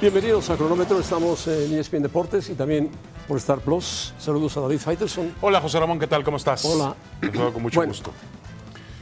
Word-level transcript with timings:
Bienvenidos 0.00 0.50
a 0.50 0.56
Cronómetro, 0.56 0.98
estamos 1.00 1.46
en 1.48 1.72
ESPN 1.74 2.02
Deportes 2.02 2.50
y 2.50 2.54
también 2.54 2.90
por 3.26 3.38
Star 3.38 3.60
Plus. 3.60 4.12
Saludos 4.18 4.56
a 4.56 4.60
David 4.60 4.78
Faitelson. 4.78 5.34
Hola 5.40 5.60
José 5.60 5.80
Ramón, 5.80 5.98
¿qué 5.98 6.06
tal? 6.06 6.22
¿Cómo 6.22 6.36
estás? 6.36 6.64
Hola. 6.64 6.94
Con 7.52 7.62
mucho 7.62 7.80
Bueno. 7.80 7.92
gusto. 7.92 8.12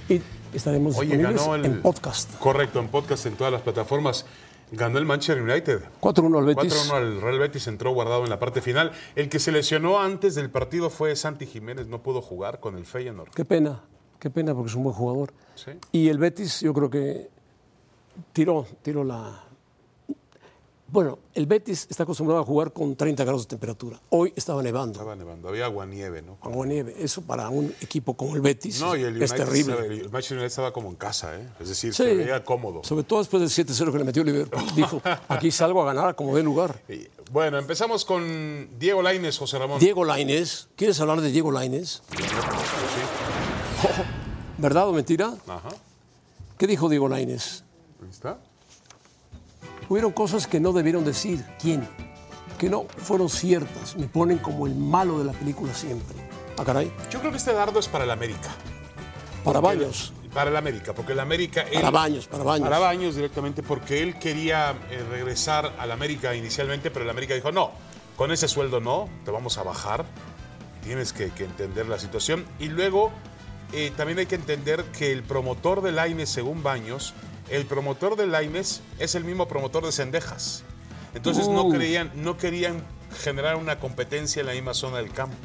Y 0.08 0.20
estaremos 0.52 0.96
Oye, 0.96 1.16
disponibles 1.16 1.40
ganó 1.42 1.54
el... 1.56 1.64
en 1.64 1.82
podcast. 1.82 2.38
Correcto, 2.38 2.78
en 2.78 2.88
podcast 2.88 3.26
en 3.26 3.34
todas 3.34 3.52
las 3.52 3.62
plataformas. 3.62 4.24
Ganó 4.70 4.98
el 4.98 5.04
Manchester 5.04 5.42
United. 5.42 5.82
4-1 6.00 6.38
al 6.38 6.44
Betis. 6.46 6.90
4-1 6.90 6.92
al 6.94 7.20
Real 7.20 7.38
Betis, 7.38 7.66
entró 7.66 7.92
guardado 7.92 8.24
en 8.24 8.30
la 8.30 8.38
parte 8.38 8.60
final. 8.60 8.92
El 9.14 9.28
que 9.28 9.38
se 9.38 9.52
lesionó 9.52 10.00
antes 10.00 10.34
del 10.34 10.50
partido 10.50 10.90
fue 10.90 11.14
Santi 11.16 11.46
Jiménez, 11.46 11.86
no 11.88 12.02
pudo 12.02 12.22
jugar 12.22 12.60
con 12.60 12.76
el 12.76 12.86
Feyenoord. 12.86 13.30
Qué 13.34 13.44
pena, 13.44 13.82
qué 14.18 14.30
pena 14.30 14.54
porque 14.54 14.70
es 14.70 14.74
un 14.76 14.84
buen 14.84 14.94
jugador. 14.94 15.32
Sí. 15.56 15.72
Y 15.92 16.08
el 16.08 16.18
Betis 16.18 16.60
yo 16.60 16.72
creo 16.72 16.88
que 16.88 17.28
tiró, 18.32 18.66
tiró 18.82 19.02
la... 19.04 19.43
Bueno, 20.86 21.18
el 21.34 21.46
Betis 21.46 21.86
está 21.90 22.02
acostumbrado 22.02 22.42
a 22.42 22.44
jugar 22.44 22.72
con 22.72 22.94
30 22.94 23.24
grados 23.24 23.42
de 23.44 23.48
temperatura. 23.48 23.98
Hoy 24.10 24.32
estaba 24.36 24.62
nevando, 24.62 24.92
Estaba 24.92 25.16
nevando, 25.16 25.48
había 25.48 25.64
agua 25.64 25.86
nieve, 25.86 26.20
¿no? 26.22 26.36
agua 26.42 26.66
nieve. 26.66 26.94
Eso 26.98 27.22
para 27.22 27.48
un 27.48 27.74
equipo 27.80 28.14
como 28.14 28.36
el 28.36 28.42
Betis 28.42 28.80
No, 28.80 28.94
y 28.94 29.02
el 29.02 29.20
es 29.20 29.34
terrible. 29.34 29.72
estaba- 29.72 29.84
el 29.86 30.10
Manchester 30.10 30.36
United 30.36 30.46
estaba 30.46 30.72
como 30.72 30.90
en 30.90 30.96
casa, 30.96 31.36
¿eh? 31.40 31.48
Es 31.58 31.68
decir, 31.70 31.94
Sí. 31.94 32.04
se 32.04 32.14
veía 32.14 32.44
cómodo. 32.44 32.84
Sobre 32.84 33.02
todo 33.04 33.18
después 33.20 33.40
del 33.40 33.50
7-0 33.50 33.90
que 33.92 33.98
le 33.98 34.04
metió 34.04 34.22
Liverpool. 34.22 34.62
Dijo, 34.76 35.00
aquí 35.28 35.50
salgo 35.50 35.82
a 35.82 35.86
ganar 35.86 36.14
como 36.14 36.36
dé 36.36 36.42
lugar. 36.42 36.78
Bueno, 37.32 37.58
empezamos 37.58 38.04
con 38.04 38.68
Diego 38.78 39.02
Lainez, 39.02 39.38
José 39.38 39.58
Ramón. 39.58 39.80
Diego 39.80 40.04
Lainez, 40.04 40.68
¿quieres 40.76 41.00
hablar 41.00 41.20
de 41.22 41.30
Diego 41.32 41.50
Lainez? 41.50 42.02
Sí. 42.14 42.22
¿Verdad 44.58 44.88
o 44.88 44.92
mentira? 44.92 45.34
Ajá. 45.48 45.70
¿Qué 46.58 46.66
dijo 46.66 46.88
Diego 46.88 47.08
Lainez? 47.08 47.64
Ahí 48.02 48.08
está. 48.10 48.38
Hubieron 49.88 50.12
cosas 50.12 50.46
que 50.46 50.60
no 50.60 50.72
debieron 50.72 51.04
decir. 51.04 51.44
¿Quién? 51.60 51.86
Que 52.58 52.68
no 52.70 52.86
fueron 52.98 53.28
ciertas. 53.28 53.96
Me 53.96 54.06
ponen 54.08 54.38
como 54.38 54.66
el 54.66 54.74
malo 54.74 55.18
de 55.18 55.24
la 55.24 55.32
película 55.32 55.74
siempre. 55.74 56.16
Ah, 56.56 56.64
caray. 56.64 56.92
Yo 57.10 57.18
creo 57.20 57.30
que 57.32 57.38
este 57.38 57.52
dardo 57.52 57.78
es 57.80 57.88
para 57.88 58.04
el 58.04 58.10
América. 58.10 58.50
Para 59.44 59.60
Baños. 59.60 60.12
Para 60.32 60.50
el 60.50 60.56
América, 60.56 60.92
porque 60.94 61.12
el 61.12 61.20
América. 61.20 61.62
él- 61.62 61.74
Para 61.74 61.90
Baños, 61.90 62.26
para 62.26 62.42
Baños. 62.44 62.68
Para 62.68 62.78
Baños 62.80 63.14
directamente, 63.14 63.62
porque 63.62 64.02
él 64.02 64.18
quería 64.18 64.74
eh, 64.90 65.04
regresar 65.08 65.74
al 65.78 65.92
América 65.92 66.34
inicialmente, 66.34 66.90
pero 66.90 67.04
el 67.04 67.10
América 67.10 67.34
dijo: 67.34 67.52
no, 67.52 67.70
con 68.16 68.32
ese 68.32 68.48
sueldo 68.48 68.80
no, 68.80 69.08
te 69.24 69.30
vamos 69.30 69.58
a 69.58 69.62
bajar. 69.62 70.04
Tienes 70.82 71.12
que, 71.12 71.30
que 71.30 71.44
entender 71.44 71.86
la 71.86 71.98
situación. 71.98 72.44
Y 72.58 72.66
luego 72.68 73.10
eh, 73.72 73.92
también 73.96 74.18
hay 74.18 74.26
que 74.26 74.34
entender 74.34 74.84
que 74.86 75.12
el 75.12 75.22
promotor 75.22 75.82
de 75.82 75.92
Laines, 75.92 76.28
según 76.30 76.62
Baños, 76.62 77.14
el 77.50 77.66
promotor 77.66 78.16
de 78.16 78.26
Laines 78.26 78.80
es 78.98 79.14
el 79.14 79.24
mismo 79.24 79.46
promotor 79.48 79.84
de 79.84 79.92
Cendejas. 79.92 80.62
Entonces 81.14 81.48
no, 81.48 81.64
Uh. 81.66 81.72
creían, 81.72 82.10
no 82.16 82.36
querían 82.36 82.82
generar 83.22 83.56
una 83.56 83.78
competencia 83.78 84.40
en 84.40 84.46
la 84.46 84.52
misma 84.52 84.74
zona 84.74 84.98
del 84.98 85.12
campo. 85.12 85.36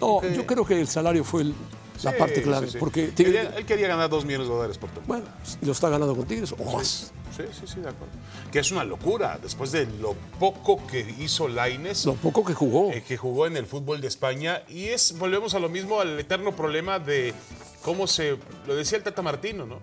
No, 0.00 0.22
yo 0.28 0.46
creo 0.46 0.64
que 0.64 0.78
el 0.80 0.88
salario 0.88 1.24
fue 1.24 1.42
el- 1.42 1.54
la 2.02 2.10
Sí, 2.12 2.16
parte 2.18 2.42
clave. 2.42 2.66
sí, 2.66 2.72
sí. 2.74 2.78
Porque 2.78 3.08
Tigre- 3.08 3.50
él 3.56 3.64
quería 3.64 3.88
ganar 3.88 4.10
dos 4.10 4.26
millones 4.26 4.48
de 4.48 4.54
dólares 4.54 4.76
por 4.78 4.90
temporada. 4.90 5.24
bueno, 5.24 5.56
lo 5.62 5.72
está 5.72 5.88
ganando 5.88 6.14
con 6.14 6.26
Tigres 6.26 6.52
o 6.52 6.76
más. 6.76 7.10
Sí, 7.34 7.42
sí, 7.52 7.66
sí, 7.66 7.80
de 7.80 7.88
acuerdo. 7.88 8.12
Que 8.52 8.58
es 8.60 8.70
una 8.70 8.84
locura, 8.84 9.38
después 9.42 9.72
de 9.72 9.86
lo 9.86 10.14
poco 10.38 10.86
que 10.86 11.00
hizo 11.18 11.48
Laines, 11.48 12.04
Lo 12.04 12.14
poco 12.14 12.44
que 12.44 12.52
jugó. 12.54 12.92
eh, 12.92 13.02
que 13.06 13.16
jugó 13.16 13.46
en 13.46 13.56
el 13.56 13.66
fútbol 13.66 14.00
de 14.02 14.08
España, 14.08 14.62
y 14.68 14.84
es, 14.88 15.16
volvemos 15.18 15.54
a 15.54 15.58
lo 15.58 15.68
mismo, 15.70 16.00
al 16.00 16.18
eterno 16.20 16.54
problema 16.54 16.98
de 16.98 17.32
cómo 17.82 18.06
se, 18.06 18.36
lo 18.66 18.76
decía 18.76 18.98
el 18.98 19.04
Tata 19.04 19.22
Martino, 19.22 19.64
¿no? 19.66 19.78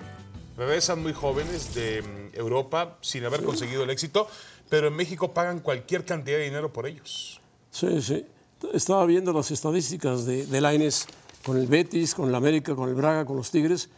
Regresan 0.58 1.02
muy 1.02 1.14
jóvenes 1.14 1.74
de 1.74 2.02
mm, 2.02 2.38
Europa 2.38 2.98
sin 3.02 3.26
haber 3.26 3.44
conseguido 3.44 3.84
el 3.84 3.90
éxito, 3.90 4.28
pero 4.70 4.88
en 4.88 4.96
México 4.96 5.34
pagan 5.34 5.60
cualquier 5.60 6.06
cantidad 6.06 6.38
de 6.38 6.46
dinero 6.46 6.72
por 6.72 6.88
ellos. 6.88 7.42
Sí, 7.72 8.02
sí. 8.02 8.26
Estaba 8.72 9.06
viendo 9.06 9.34
las 9.34 9.52
estadísticas 9.52 10.26
de, 10.26 10.46
de 10.46 10.62
Lainez 10.62 11.06
con 11.44 11.58
el 11.58 11.68
Betis, 11.68 12.16
con 12.16 12.30
el 12.30 12.36
América, 12.36 12.76
con 12.76 12.88
el 12.88 12.96
Braga, 12.96 13.26
con 13.26 13.36
los 13.36 13.52
Tigres. 13.52 13.90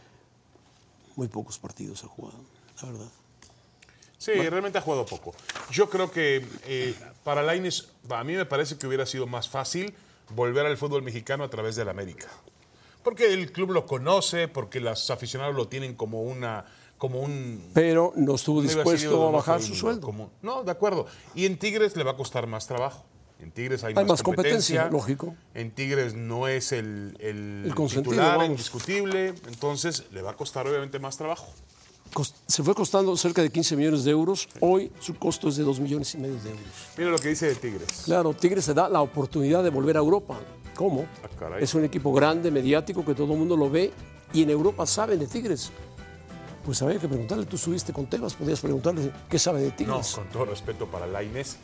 Muy 1.14 1.28
pocos 1.28 1.58
partidos 1.58 2.02
ha 2.04 2.08
jugado, 2.08 2.38
la 2.82 2.90
verdad. 2.90 3.08
Sí, 4.18 4.32
realmente 4.32 4.78
ha 4.78 4.80
jugado 4.80 5.06
poco. 5.06 5.34
Yo 5.70 5.88
creo 5.88 6.10
que 6.10 6.44
eh, 6.64 6.94
para 7.22 7.42
Lainez, 7.42 7.88
a 8.10 8.24
mí 8.24 8.34
me 8.34 8.44
parece 8.44 8.76
que 8.76 8.86
hubiera 8.86 9.06
sido 9.06 9.26
más 9.26 9.48
fácil 9.48 9.94
volver 10.34 10.66
al 10.66 10.76
fútbol 10.76 11.02
mexicano 11.02 11.44
a 11.44 11.48
través 11.48 11.76
del 11.76 11.88
América. 11.88 12.28
Porque 13.06 13.32
el 13.32 13.52
club 13.52 13.70
lo 13.70 13.86
conoce, 13.86 14.48
porque 14.48 14.80
los 14.80 15.10
aficionados 15.10 15.54
lo 15.54 15.68
tienen 15.68 15.94
como 15.94 16.22
una 16.22 16.64
como 16.98 17.20
un 17.20 17.70
Pero 17.72 18.12
no 18.16 18.34
estuvo 18.34 18.60
dispuesto 18.62 19.28
a 19.28 19.30
bajar 19.30 19.62
su 19.62 19.76
sueldo. 19.76 20.00
como- 20.04 20.32
no, 20.42 20.64
de 20.64 20.72
acuerdo. 20.72 21.06
Y 21.36 21.46
en 21.46 21.56
Tigres 21.56 21.94
le 21.94 22.02
va 22.02 22.10
a 22.12 22.16
costar 22.16 22.48
más 22.48 22.66
trabajo. 22.66 23.04
En 23.38 23.52
Tigres 23.52 23.84
hay, 23.84 23.90
Hay 23.90 23.94
más, 23.94 24.08
más 24.08 24.22
competencia, 24.24 24.88
lógico. 24.90 25.36
En 25.54 25.70
Tigres 25.70 26.14
no 26.14 26.48
es 26.48 26.72
el, 26.72 27.16
el, 27.20 27.62
El 27.66 27.74
consentido, 27.76 28.10
titular 28.10 28.38
vamos. 28.38 28.50
indiscutible, 28.50 29.34
entonces 29.46 30.06
le 30.10 30.22
va 30.22 30.32
a 30.32 30.34
costar 30.36 30.66
obviamente 30.66 30.98
más 30.98 31.16
trabajo. 31.16 31.46
Se 32.48 32.64
fue 32.64 32.74
costando 32.74 33.16
cerca 33.16 33.40
de 33.40 33.50
15 33.50 33.76
millones 33.76 34.02
de 34.02 34.10
euros. 34.10 34.48
Hoy 34.60 34.90
su 34.98 35.14
costo 35.16 35.48
es 35.48 35.54
de 35.56 35.62
2 35.62 35.78
millones 35.78 36.12
y 36.14 36.18
medio 36.18 36.40
de 36.42 36.50
euros. 36.50 36.64
Mira 36.98 37.10
lo 37.10 37.18
que 37.18 37.28
dice 37.28 37.46
de 37.46 37.54
Tigres. 37.54 37.86
Claro, 38.04 38.34
Tigres 38.34 38.64
se 38.64 38.74
da 38.74 38.88
la 38.88 39.00
oportunidad 39.00 39.62
de 39.62 39.70
volver 39.70 39.96
a 39.96 40.00
Europa. 40.00 40.40
¿Cómo? 40.76 41.06
Ah. 41.40 41.56
Es 41.58 41.74
un 41.74 41.84
equipo 41.84 42.12
grande, 42.12 42.50
mediático, 42.50 43.04
que 43.04 43.14
todo 43.14 43.32
el 43.32 43.38
mundo 43.38 43.56
lo 43.56 43.70
ve 43.70 43.92
y 44.32 44.42
en 44.42 44.50
Europa 44.50 44.86
saben 44.86 45.18
de 45.18 45.26
Tigres. 45.26 45.70
Pues 46.64 46.82
había 46.82 46.98
que 46.98 47.08
preguntarle, 47.08 47.46
tú 47.46 47.56
subiste 47.56 47.92
con 47.92 48.06
Tebas, 48.06 48.34
podías 48.34 48.60
preguntarle 48.60 49.10
qué 49.28 49.38
sabe 49.38 49.60
de 49.62 49.68
No, 49.70 49.76
Tigres. 49.76 50.12
con 50.14 50.28
todo 50.28 50.44
respeto 50.46 50.86
para 50.86 51.06
Laines. 51.06 51.56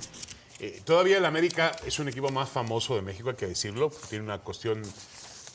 Eh, 0.60 0.80
todavía 0.84 1.18
el 1.18 1.24
América 1.24 1.72
es 1.84 1.98
un 1.98 2.08
equipo 2.08 2.30
más 2.30 2.48
famoso 2.48 2.94
de 2.94 3.02
México, 3.02 3.30
hay 3.30 3.34
que 3.36 3.48
decirlo. 3.48 3.90
Tiene 4.08 4.24
una 4.24 4.38
cuestión 4.38 4.80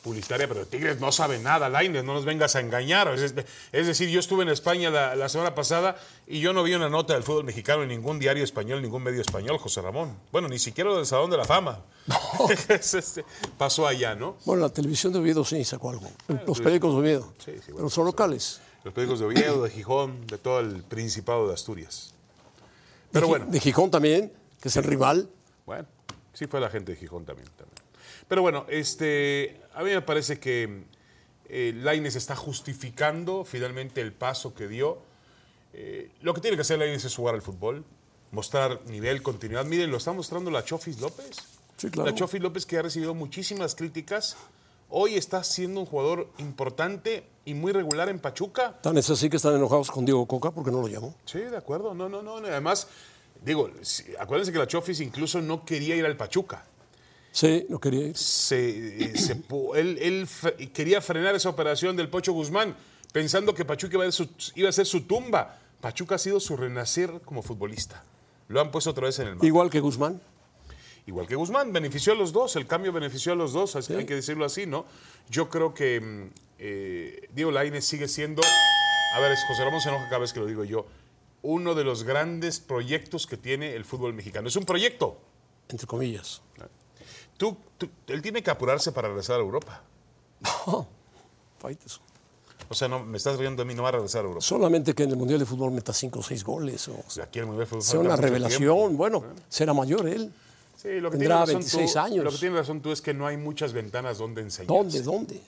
publicitaria, 0.02 0.48
pero 0.48 0.66
Tigres 0.66 1.00
no 1.00 1.12
sabe 1.12 1.38
nada, 1.38 1.68
Laines, 1.68 2.04
no 2.04 2.14
nos 2.14 2.24
vengas 2.24 2.56
a 2.56 2.60
engañar. 2.60 3.08
Es, 3.14 3.34
es 3.72 3.86
decir, 3.86 4.08
yo 4.08 4.20
estuve 4.20 4.42
en 4.42 4.48
España 4.48 4.90
la, 4.90 5.14
la 5.14 5.28
semana 5.28 5.54
pasada 5.54 5.96
y 6.26 6.40
yo 6.40 6.52
no 6.52 6.62
vi 6.62 6.74
una 6.74 6.88
nota 6.88 7.14
del 7.14 7.22
fútbol 7.22 7.44
mexicano 7.44 7.82
en 7.82 7.88
ningún 7.88 8.18
diario 8.18 8.44
español, 8.44 8.82
ningún 8.82 9.02
medio 9.02 9.20
español, 9.20 9.58
José 9.58 9.82
Ramón. 9.82 10.16
Bueno, 10.32 10.48
ni 10.48 10.58
siquiera 10.58 10.94
del 10.94 11.06
Salón 11.06 11.30
de 11.30 11.36
la 11.36 11.44
Fama. 11.44 11.80
Es, 12.68 12.94
este, 12.94 13.24
Pasó 13.56 13.86
allá, 13.86 14.14
¿no? 14.14 14.36
Bueno, 14.44 14.62
la 14.62 14.68
televisión 14.70 15.12
de 15.12 15.18
Oviedo 15.18 15.44
sí 15.44 15.64
sacó 15.64 15.90
algo. 15.90 16.10
Los 16.46 16.58
periódicos 16.58 16.94
de 16.94 17.00
Oviedo. 17.00 17.32
Sí, 17.38 17.52
sí, 17.52 17.72
bueno, 17.72 17.76
pero 17.76 17.90
son 17.90 18.06
locales. 18.06 18.60
Los 18.84 18.94
periódicos 18.94 19.20
de 19.20 19.26
Oviedo, 19.26 19.62
de 19.62 19.70
Gijón, 19.70 20.26
de 20.26 20.38
todo 20.38 20.60
el 20.60 20.82
Principado 20.84 21.48
de 21.48 21.54
Asturias. 21.54 22.14
Pero 23.12 23.26
de, 23.26 23.30
bueno. 23.30 23.46
De 23.46 23.60
Gijón 23.60 23.90
también, 23.90 24.32
que 24.60 24.68
es 24.68 24.76
el 24.76 24.84
rival. 24.84 25.28
Bueno, 25.66 25.86
sí 26.32 26.46
fue 26.46 26.60
la 26.60 26.70
gente 26.70 26.92
de 26.92 26.98
Gijón 26.98 27.24
también. 27.24 27.48
también. 27.56 27.87
Pero 28.28 28.42
bueno, 28.42 28.66
este, 28.68 29.60
a 29.74 29.82
mí 29.82 29.90
me 29.90 30.02
parece 30.02 30.38
que 30.38 30.84
eh, 31.48 31.72
Lainez 31.74 32.14
está 32.14 32.36
justificando 32.36 33.44
finalmente 33.44 34.00
el 34.00 34.12
paso 34.12 34.54
que 34.54 34.68
dio. 34.68 34.98
Eh, 35.72 36.10
lo 36.20 36.34
que 36.34 36.40
tiene 36.40 36.56
que 36.56 36.60
hacer 36.60 36.78
Lainez 36.78 37.04
es 37.04 37.16
jugar 37.16 37.34
al 37.34 37.42
fútbol, 37.42 37.84
mostrar 38.30 38.82
nivel, 38.86 39.22
continuidad. 39.22 39.64
Miren, 39.64 39.90
lo 39.90 39.96
está 39.96 40.12
mostrando 40.12 40.50
la 40.50 40.62
Chofis 40.62 41.00
López. 41.00 41.36
Sí, 41.78 41.90
claro. 41.90 42.10
La 42.10 42.14
Chofis 42.14 42.40
López 42.40 42.66
que 42.66 42.76
ha 42.76 42.82
recibido 42.82 43.14
muchísimas 43.14 43.74
críticas. 43.74 44.36
Hoy 44.90 45.14
está 45.14 45.44
siendo 45.44 45.80
un 45.80 45.86
jugador 45.86 46.30
importante 46.38 47.24
y 47.44 47.54
muy 47.54 47.72
regular 47.72 48.08
en 48.08 48.18
Pachuca. 48.18 48.78
Tan 48.82 48.96
es 48.98 49.08
así 49.08 49.30
que 49.30 49.36
están 49.36 49.54
enojados 49.54 49.90
con 49.90 50.04
Diego 50.04 50.26
Coca 50.26 50.50
porque 50.50 50.70
no 50.70 50.80
lo 50.80 50.88
llamó. 50.88 51.14
Sí, 51.24 51.38
de 51.38 51.56
acuerdo. 51.56 51.94
No, 51.94 52.08
no, 52.08 52.22
no. 52.22 52.36
Además, 52.38 52.88
digo, 53.42 53.70
acuérdense 54.18 54.52
que 54.52 54.58
la 54.58 54.66
Chofis 54.66 55.00
incluso 55.00 55.40
no 55.40 55.64
quería 55.64 55.94
ir 55.94 56.04
al 56.04 56.16
Pachuca. 56.16 56.64
Sí, 57.38 57.66
no 57.68 57.78
quería 57.78 58.06
ir. 58.08 58.16
se, 58.16 59.04
eh, 59.04 59.16
se 59.16 59.40
él, 59.76 59.98
él 60.00 60.28
quería 60.72 61.00
frenar 61.00 61.36
esa 61.36 61.48
operación 61.48 61.94
del 61.94 62.08
Pocho 62.08 62.32
Guzmán, 62.32 62.74
pensando 63.12 63.54
que 63.54 63.64
Pachuca 63.64 63.94
iba 63.94 64.04
a, 64.04 64.10
ser 64.10 64.26
su, 64.26 64.52
iba 64.56 64.68
a 64.68 64.72
ser 64.72 64.86
su 64.86 65.02
tumba. 65.02 65.56
Pachuca 65.80 66.16
ha 66.16 66.18
sido 66.18 66.40
su 66.40 66.56
renacer 66.56 67.20
como 67.24 67.42
futbolista. 67.42 68.02
Lo 68.48 68.60
han 68.60 68.72
puesto 68.72 68.90
otra 68.90 69.04
vez 69.06 69.20
en 69.20 69.28
el 69.28 69.34
mapa. 69.36 69.46
Igual 69.46 69.70
que 69.70 69.78
Guzmán. 69.78 70.20
Igual 71.06 71.28
que 71.28 71.36
Guzmán, 71.36 71.72
benefició 71.72 72.12
a 72.12 72.16
los 72.16 72.32
dos, 72.32 72.56
el 72.56 72.66
cambio 72.66 72.92
benefició 72.92 73.34
a 73.34 73.36
los 73.36 73.52
dos, 73.52 73.76
así- 73.76 73.94
hay 73.94 74.04
que 74.04 74.16
decirlo 74.16 74.44
así, 74.44 74.66
¿no? 74.66 74.84
Yo 75.30 75.48
creo 75.48 75.72
que 75.74 76.00
mm, 76.00 76.30
eh, 76.58 77.28
Diego 77.32 77.52
Lainez 77.52 77.84
sigue 77.84 78.08
siendo, 78.08 78.42
a 79.14 79.20
ver, 79.20 79.36
José 79.46 79.64
Ramón 79.64 79.80
se 79.80 79.90
enoja 79.90 80.06
cada 80.06 80.18
vez 80.18 80.32
que 80.32 80.40
lo 80.40 80.46
digo 80.46 80.64
yo, 80.64 80.86
uno 81.42 81.76
de 81.76 81.84
los 81.84 82.02
grandes 82.02 82.58
proyectos 82.58 83.28
que 83.28 83.36
tiene 83.36 83.74
el 83.76 83.84
fútbol 83.84 84.12
mexicano. 84.12 84.48
Es 84.48 84.56
un 84.56 84.64
proyecto. 84.64 85.20
Entre 85.68 85.86
comillas. 85.86 86.42
Tú, 87.38 87.56
tú- 87.78 87.88
él 88.08 88.20
tiene 88.20 88.42
que 88.42 88.50
apurarse 88.50 88.92
para 88.92 89.08
regresar 89.08 89.36
a 89.36 89.42
Europa. 89.42 89.80
Faites. 91.58 92.00
O 92.68 92.74
sea, 92.74 92.86
no, 92.88 93.02
me 93.02 93.16
estás 93.16 93.38
riendo 93.38 93.62
de 93.62 93.66
mí, 93.66 93.74
no 93.74 93.82
va 93.84 93.88
a 93.88 93.92
regresar 93.92 94.22
a 94.24 94.28
Europa. 94.28 94.44
Solamente 94.44 94.94
que 94.94 95.04
en 95.04 95.10
el 95.10 95.16
Mundial 95.16 95.38
de 95.40 95.46
Fútbol 95.46 95.70
meta 95.72 95.92
5 95.94 96.18
o 96.18 96.22
6 96.22 96.44
goles. 96.44 96.86
O 96.88 97.02
sea, 97.08 97.24
aquí 97.24 97.38
el 97.38 97.46
Mundial 97.46 97.60
de 97.64 97.66
Fútbol 97.66 97.82
sea 97.82 98.00
una 98.00 98.16
revelación. 98.16 98.58
tiempo. 98.60 98.88
Bueno, 98.90 99.24
será 99.48 99.72
mayor 99.72 100.06
él. 100.06 100.30
Sí, 100.76 101.00
lo 101.00 101.10
que 101.10 101.16
Tendrá 101.18 101.44
tienes 101.44 101.64
razón 101.64 101.80
26 101.80 101.92
tú, 101.92 101.98
años. 101.98 102.24
Lo 102.24 102.30
que 102.30 102.36
tienes 102.36 102.58
razón 102.58 102.80
tú 102.82 102.92
es 102.92 103.00
que 103.00 103.14
no 103.14 103.26
hay 103.26 103.36
muchas 103.36 103.72
ventanas 103.72 104.18
donde 104.18 104.42
enseñar. 104.42 104.68
¿Dónde? 104.68 105.02
¿Dónde? 105.02 105.40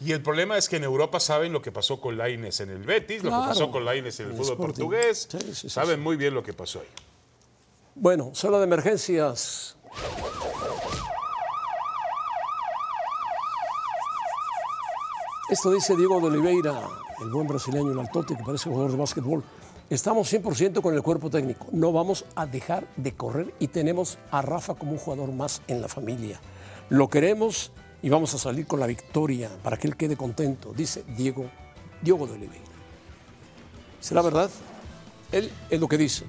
Y 0.00 0.10
el 0.12 0.20
problema 0.22 0.58
es 0.58 0.68
que 0.68 0.76
en 0.76 0.84
Europa 0.84 1.20
saben 1.20 1.52
lo 1.52 1.62
que 1.62 1.70
pasó 1.70 2.00
con 2.00 2.18
Laines 2.18 2.58
en 2.60 2.70
el 2.70 2.82
Betis, 2.82 3.22
lo 3.22 3.30
que 3.30 3.36
pasó 3.36 3.70
con 3.70 3.84
Laines 3.84 4.18
en 4.20 4.26
el 4.26 4.32
fútbol 4.32 4.52
Sporting. 4.52 4.74
portugués. 4.74 5.28
Sí, 5.30 5.38
sí, 5.40 5.54
sí, 5.54 5.68
saben 5.70 6.00
muy 6.00 6.16
bien 6.16 6.34
lo 6.34 6.42
que 6.42 6.52
pasó 6.52 6.80
ahí. 6.80 6.88
Bueno, 7.94 8.32
sala 8.34 8.58
de 8.58 8.64
emergencias. 8.64 9.76
Esto 15.54 15.70
dice 15.70 15.96
Diego 15.96 16.18
de 16.18 16.26
Oliveira, 16.26 16.80
el 17.20 17.30
buen 17.30 17.46
brasileño, 17.46 17.92
el 17.92 17.98
altote 18.00 18.36
que 18.36 18.42
parece 18.42 18.68
jugador 18.68 18.90
de 18.90 18.96
básquetbol. 18.96 19.44
Estamos 19.88 20.32
100% 20.32 20.82
con 20.82 20.94
el 20.94 21.00
cuerpo 21.00 21.30
técnico. 21.30 21.68
No 21.70 21.92
vamos 21.92 22.24
a 22.34 22.44
dejar 22.44 22.88
de 22.96 23.12
correr 23.12 23.54
y 23.60 23.68
tenemos 23.68 24.18
a 24.32 24.42
Rafa 24.42 24.74
como 24.74 24.90
un 24.90 24.98
jugador 24.98 25.30
más 25.30 25.62
en 25.68 25.80
la 25.80 25.86
familia. 25.86 26.40
Lo 26.88 27.08
queremos 27.08 27.70
y 28.02 28.08
vamos 28.08 28.34
a 28.34 28.38
salir 28.38 28.66
con 28.66 28.80
la 28.80 28.88
victoria 28.88 29.48
para 29.62 29.76
que 29.76 29.86
él 29.86 29.96
quede 29.96 30.16
contento, 30.16 30.72
dice 30.72 31.04
Diego, 31.16 31.44
Diego 32.02 32.26
de 32.26 32.32
Oliveira. 32.32 32.64
¿Será 34.00 34.22
verdad? 34.22 34.50
Él 35.30 35.52
es 35.70 35.80
lo 35.80 35.86
que 35.86 35.98
dice, 35.98 36.24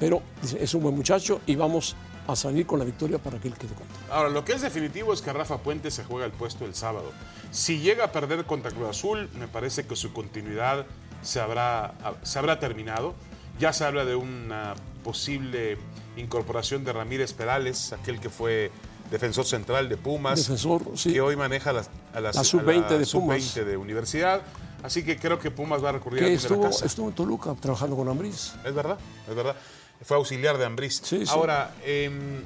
pero 0.00 0.22
dice, 0.40 0.64
es 0.64 0.72
un 0.72 0.84
buen 0.84 0.96
muchacho 0.96 1.42
y 1.44 1.54
vamos 1.54 1.96
a 2.26 2.36
salir 2.36 2.66
con 2.66 2.78
la 2.78 2.84
victoria 2.84 3.18
para 3.18 3.38
que 3.38 3.48
él 3.48 3.54
quede 3.54 3.74
contento. 3.74 4.00
Ahora, 4.12 4.28
lo 4.30 4.44
que 4.44 4.52
es 4.52 4.62
definitivo 4.62 5.12
es 5.12 5.20
que 5.22 5.32
Rafa 5.32 5.58
Puente 5.58 5.90
se 5.90 6.04
juega 6.04 6.24
el 6.26 6.32
puesto 6.32 6.64
el 6.64 6.74
sábado. 6.74 7.12
Si 7.50 7.78
llega 7.80 8.04
a 8.04 8.12
perder 8.12 8.44
contra 8.44 8.70
Cruz 8.70 8.88
Azul, 8.88 9.28
me 9.38 9.48
parece 9.48 9.86
que 9.86 9.94
su 9.96 10.12
continuidad 10.12 10.86
se 11.22 11.40
habrá, 11.40 11.94
se 12.22 12.38
habrá 12.38 12.58
terminado. 12.58 13.14
Ya 13.58 13.72
se 13.72 13.84
habla 13.84 14.04
de 14.04 14.16
una 14.16 14.74
posible 15.04 15.78
incorporación 16.16 16.84
de 16.84 16.92
Ramírez 16.92 17.32
Perales, 17.32 17.92
aquel 17.92 18.20
que 18.20 18.30
fue 18.30 18.72
defensor 19.10 19.44
central 19.44 19.88
de 19.88 19.96
Pumas, 19.96 20.40
Defensor, 20.40 20.82
sí. 20.96 21.12
que 21.12 21.20
hoy 21.20 21.36
maneja 21.36 21.72
la, 21.72 21.84
a 22.14 22.20
la, 22.20 22.32
La 22.32 22.44
sub-20 22.44 22.98
de 22.98 23.04
sub 23.04 23.30
de 23.30 23.76
Universidad. 23.76 24.42
Así 24.82 25.02
que 25.04 25.16
creo 25.18 25.38
que 25.38 25.50
Pumas 25.50 25.82
va 25.82 25.90
a 25.90 25.92
recurrir 25.92 26.22
a 26.22 26.26
Que 26.26 26.36
la 26.36 26.60
casa. 26.68 26.84
estuvo 26.84 27.08
en 27.08 27.14
Toluca 27.14 27.54
trabajando 27.54 27.96
con 27.96 28.08
Ambriz. 28.08 28.54
Es 28.64 28.74
verdad, 28.74 28.98
es 29.28 29.34
verdad. 29.34 29.56
Fue 30.02 30.16
auxiliar 30.16 30.58
de 30.58 30.64
Ambriz. 30.64 31.00
Sí, 31.02 31.24
sí. 31.24 31.32
Ahora, 31.32 31.74
em, 31.84 32.42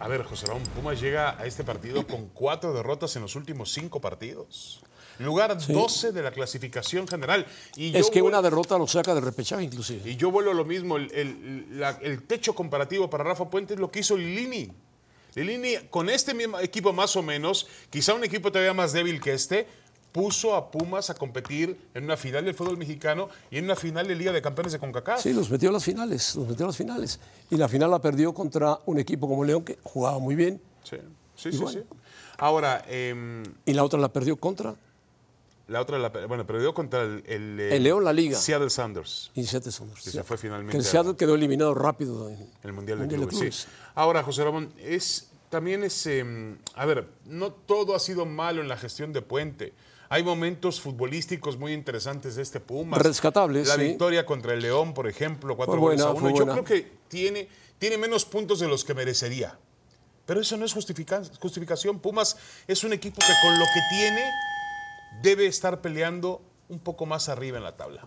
a 0.00 0.08
ver, 0.08 0.22
José 0.24 0.46
Ramón, 0.46 0.62
Pumas 0.74 1.00
llega 1.00 1.38
a 1.40 1.46
este 1.46 1.64
partido 1.64 2.06
con 2.06 2.28
cuatro 2.28 2.72
derrotas 2.72 3.14
en 3.16 3.22
los 3.22 3.34
últimos 3.36 3.72
cinco 3.72 4.00
partidos. 4.00 4.80
Lugar 5.18 5.56
12 5.58 6.10
de 6.12 6.22
la 6.22 6.30
clasificación 6.32 7.06
general. 7.06 7.46
Y 7.76 7.96
Es 7.96 8.06
yo 8.06 8.12
que 8.12 8.22
una 8.22 8.40
derrota 8.40 8.78
lo 8.78 8.86
saca 8.86 9.14
de 9.14 9.20
repechaje 9.20 9.62
inclusive. 9.62 10.08
Y 10.10 10.16
yo 10.16 10.30
vuelvo 10.30 10.50
a 10.52 10.54
lo 10.54 10.64
mismo. 10.64 10.96
El, 10.96 11.12
el- 11.12 11.66
la- 11.80 11.98
el 12.02 12.22
techo 12.22 12.54
comparativo 12.54 13.08
para 13.10 13.22
Rafa 13.24 13.48
Puente 13.50 13.74
es 13.74 13.80
lo 13.80 13.90
que 13.90 14.00
hizo 14.00 14.16
Lilini. 14.16 14.72
Lilini, 15.34 15.76
con 15.90 16.08
este 16.10 16.34
mismo 16.34 16.58
equipo 16.58 16.92
más 16.92 17.14
o 17.16 17.22
menos, 17.22 17.66
quizá 17.90 18.14
un 18.14 18.24
equipo 18.24 18.50
todavía 18.50 18.74
más 18.74 18.92
débil 18.92 19.20
que 19.20 19.32
este, 19.32 19.66
puso 20.12 20.54
a 20.54 20.70
Pumas 20.70 21.08
a 21.10 21.14
competir 21.14 21.88
en 21.94 22.04
una 22.04 22.16
final 22.16 22.44
del 22.44 22.54
fútbol 22.54 22.76
mexicano 22.76 23.28
y 23.50 23.58
en 23.58 23.64
una 23.64 23.76
final 23.76 24.06
de 24.06 24.14
Liga 24.14 24.30
de 24.32 24.42
Campeones 24.42 24.72
de 24.72 24.78
CONCACAF. 24.78 25.20
Sí, 25.22 25.32
los 25.32 25.50
metió 25.50 25.70
a 25.70 25.72
las 25.72 25.84
finales, 25.84 26.36
los 26.36 26.46
metió 26.48 26.66
a 26.66 26.68
las 26.68 26.76
finales. 26.76 27.18
Y 27.50 27.56
la 27.56 27.68
final 27.68 27.90
la 27.90 28.00
perdió 28.00 28.32
contra 28.34 28.78
un 28.86 28.98
equipo 28.98 29.26
como 29.28 29.44
León 29.44 29.64
que 29.64 29.78
jugaba 29.82 30.18
muy 30.18 30.34
bien. 30.34 30.60
Sí, 30.84 30.98
sí, 31.34 31.52
sí. 31.52 31.64
sí. 31.66 31.78
Ahora, 32.38 32.84
em, 32.88 33.42
Y 33.64 33.72
la 33.72 33.84
otra 33.84 33.98
la 33.98 34.12
perdió 34.12 34.36
contra 34.36 34.74
la 35.68 35.80
otra, 35.80 35.96
la, 35.98 36.10
bueno, 36.26 36.44
perdió 36.46 36.74
contra 36.74 37.02
el, 37.02 37.22
el, 37.26 37.58
eh, 37.60 37.76
El 37.76 37.84
León, 37.84 38.04
la 38.04 38.12
Liga. 38.12 38.36
Seattle 38.36 38.68
Sounders, 38.68 39.30
y 39.34 39.44
Seattle 39.44 39.72
Sounders. 39.72 40.02
que 40.02 40.10
se 40.10 40.22
fue 40.22 40.36
finalmente 40.36 40.72
Que 40.72 40.78
el 40.78 40.84
a- 40.84 40.88
Seattle 40.90 41.16
quedó 41.16 41.34
eliminado 41.36 41.72
rápido 41.72 42.28
en 42.28 42.46
el 42.62 42.72
Mundial 42.74 43.08
de 43.08 43.16
Clubes. 43.16 43.54
sí. 43.56 43.68
Ahora, 43.94 44.22
José 44.22 44.44
Ramón, 44.44 44.70
es, 44.78 45.30
también 45.48 45.82
es, 45.84 46.04
em, 46.06 46.58
a 46.74 46.84
ver, 46.84 47.08
no 47.24 47.52
todo 47.52 47.94
ha 47.94 48.00
sido 48.00 48.26
malo 48.26 48.60
en 48.60 48.68
la 48.68 48.76
gestión 48.76 49.14
de 49.14 49.22
Puente. 49.22 49.72
Hay 50.12 50.22
momentos 50.22 50.78
futbolísticos 50.78 51.56
muy 51.56 51.72
interesantes 51.72 52.36
de 52.36 52.42
este 52.42 52.60
Pumas. 52.60 53.00
Rescatables, 53.00 53.66
La 53.68 53.76
sí. 53.76 53.80
victoria 53.80 54.26
contra 54.26 54.52
el 54.52 54.60
León, 54.60 54.92
por 54.92 55.08
ejemplo, 55.08 55.56
cuatro 55.56 55.72
Fue 55.72 55.80
goles 55.80 56.02
a 56.02 56.10
uno. 56.10 56.28
Yo 56.28 56.34
buena. 56.44 56.52
creo 56.52 56.64
que 56.64 56.92
tiene, 57.08 57.48
tiene 57.78 57.96
menos 57.96 58.26
puntos 58.26 58.60
de 58.60 58.68
los 58.68 58.84
que 58.84 58.92
merecería. 58.92 59.56
Pero 60.26 60.42
eso 60.42 60.58
no 60.58 60.66
es 60.66 60.74
justifica- 60.74 61.22
justificación. 61.40 61.98
Pumas 61.98 62.36
es 62.68 62.84
un 62.84 62.92
equipo 62.92 63.20
que 63.20 63.32
con 63.40 63.58
lo 63.58 63.64
que 63.64 63.80
tiene 63.96 64.22
debe 65.22 65.46
estar 65.46 65.80
peleando 65.80 66.42
un 66.68 66.78
poco 66.80 67.06
más 67.06 67.30
arriba 67.30 67.56
en 67.56 67.64
la 67.64 67.74
tabla. 67.78 68.06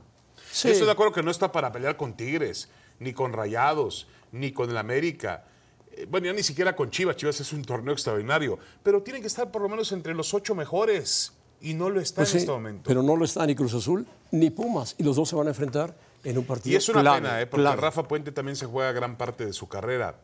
Sí. 0.52 0.68
Yo 0.68 0.74
estoy 0.74 0.86
de 0.86 0.92
acuerdo 0.92 1.12
que 1.12 1.24
no 1.24 1.32
está 1.32 1.52
para 1.52 1.72
pelear 1.72 1.98
con 1.98 2.16
Tigres, 2.16 2.70
ni 3.00 3.14
con 3.14 3.34
Rayados, 3.34 4.06
ni 4.32 4.52
con 4.52 4.70
el 4.70 4.78
América. 4.78 5.46
Eh, 5.92 6.06
Bueno, 6.08 6.28
ya 6.28 6.34
ni 6.34 6.44
siquiera 6.44 6.76
con 6.76 6.92
Chivas. 6.92 7.16
Chivas 7.16 7.40
es 7.40 7.52
un 7.52 7.66
torneo 7.66 7.94
extraordinario. 7.96 8.60
Pero 8.84 9.02
tienen 9.02 9.24
que 9.24 9.28
estar 9.28 9.50
por 9.50 9.64
lo 9.64 9.70
menos 9.70 9.92
entre 9.92 10.14
los 10.14 10.36
ocho 10.36 10.54
mejores. 10.54 11.34
Y 11.62 11.74
no 11.74 11.90
lo 11.90 12.00
está 12.00 12.18
Pues 12.22 12.30
en 12.30 12.32
sí, 12.34 12.38
este 12.40 12.52
momento. 12.52 12.84
Pero 12.88 13.02
no 13.02 13.16
lo 13.16 13.26
está 13.26 13.46
ni 13.46 13.56
Cruz 13.56 13.74
Azul 13.74 14.06
ni 14.32 14.50
Pumas. 14.50 14.96
Y 14.98 15.04
los 15.04 15.16
dos 15.16 15.30
se 15.30 15.36
van 15.36 15.48
a 15.48 15.50
enfrentar 15.50 15.96
en 16.24 16.38
un 16.38 16.44
partido 16.46 16.74
y 16.74 16.78
es 16.78 16.90
una 16.90 17.02
clave, 17.02 17.22
pena, 17.22 17.42
¿eh? 17.42 17.48
porque 17.48 17.62
clave. 17.64 17.82
Rafa 17.82 18.08
Puente 18.08 18.32
también 18.32 18.56
se 18.56 18.66
juega 18.66 18.92
gran 18.92 19.18
parte 19.18 19.46
de 19.46 19.54
su 19.54 19.68
carrera. 19.68 20.16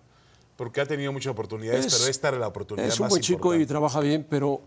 Porque 0.57 0.81
ha 0.81 0.85
tenido 0.85 1.11
muchas 1.11 1.31
oportunidades, 1.31 1.85
Es- 1.87 1.95
pero 1.97 2.09
esta 2.09 2.27
era 2.29 2.37
la 2.39 2.47
oportunidad 2.47 2.87
Es 2.87 2.99
un 2.99 3.05
más 3.05 3.09
buen 3.11 3.21
chico 3.21 3.53
y 3.53 3.57
importante. 3.57 3.65
trabaja 3.67 3.99
bien, 4.01 4.25
pero 4.29 4.61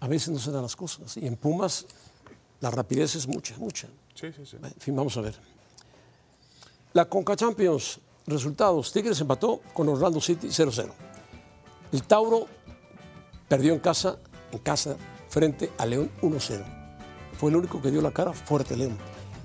a 0.00 0.08
veces 0.08 0.28
no 0.30 0.38
se 0.38 0.50
dan 0.50 0.62
las 0.62 0.76
cosas. 0.76 1.16
Y 1.18 1.26
en 1.26 1.36
Pumas 1.36 1.84
la 2.60 2.70
rapidez 2.70 3.14
es 3.16 3.26
mucha, 3.28 3.56
mucha. 3.58 3.88
Sí, 4.14 4.32
sí, 4.34 4.46
sí. 4.46 4.56
En 4.62 4.72
fin, 4.80 4.96
vamos 4.96 5.16
a 5.16 5.20
ver. 5.20 5.34
La 6.94 7.04
Conca 7.06 7.36
Champions, 7.36 8.00
resultados. 8.26 8.92
Tigres 8.92 9.20
empató 9.20 9.60
con 9.74 9.88
Orlando 9.88 10.20
City 10.20 10.48
0-0. 10.48 10.90
El 11.92 12.02
Tauro 12.04 12.46
perdió 13.48 13.72
en 13.74 13.80
casa, 13.80 14.16
en 14.52 14.58
casa, 14.58 14.96
frente 15.28 15.70
a 15.78 15.86
León 15.86 16.10
1-0. 16.22 16.64
Fue 17.38 17.50
el 17.50 17.56
único 17.56 17.80
que 17.80 17.90
dio 17.90 18.00
la 18.02 18.10
cara 18.10 18.32
fuerte 18.32 18.76
León. 18.76 18.96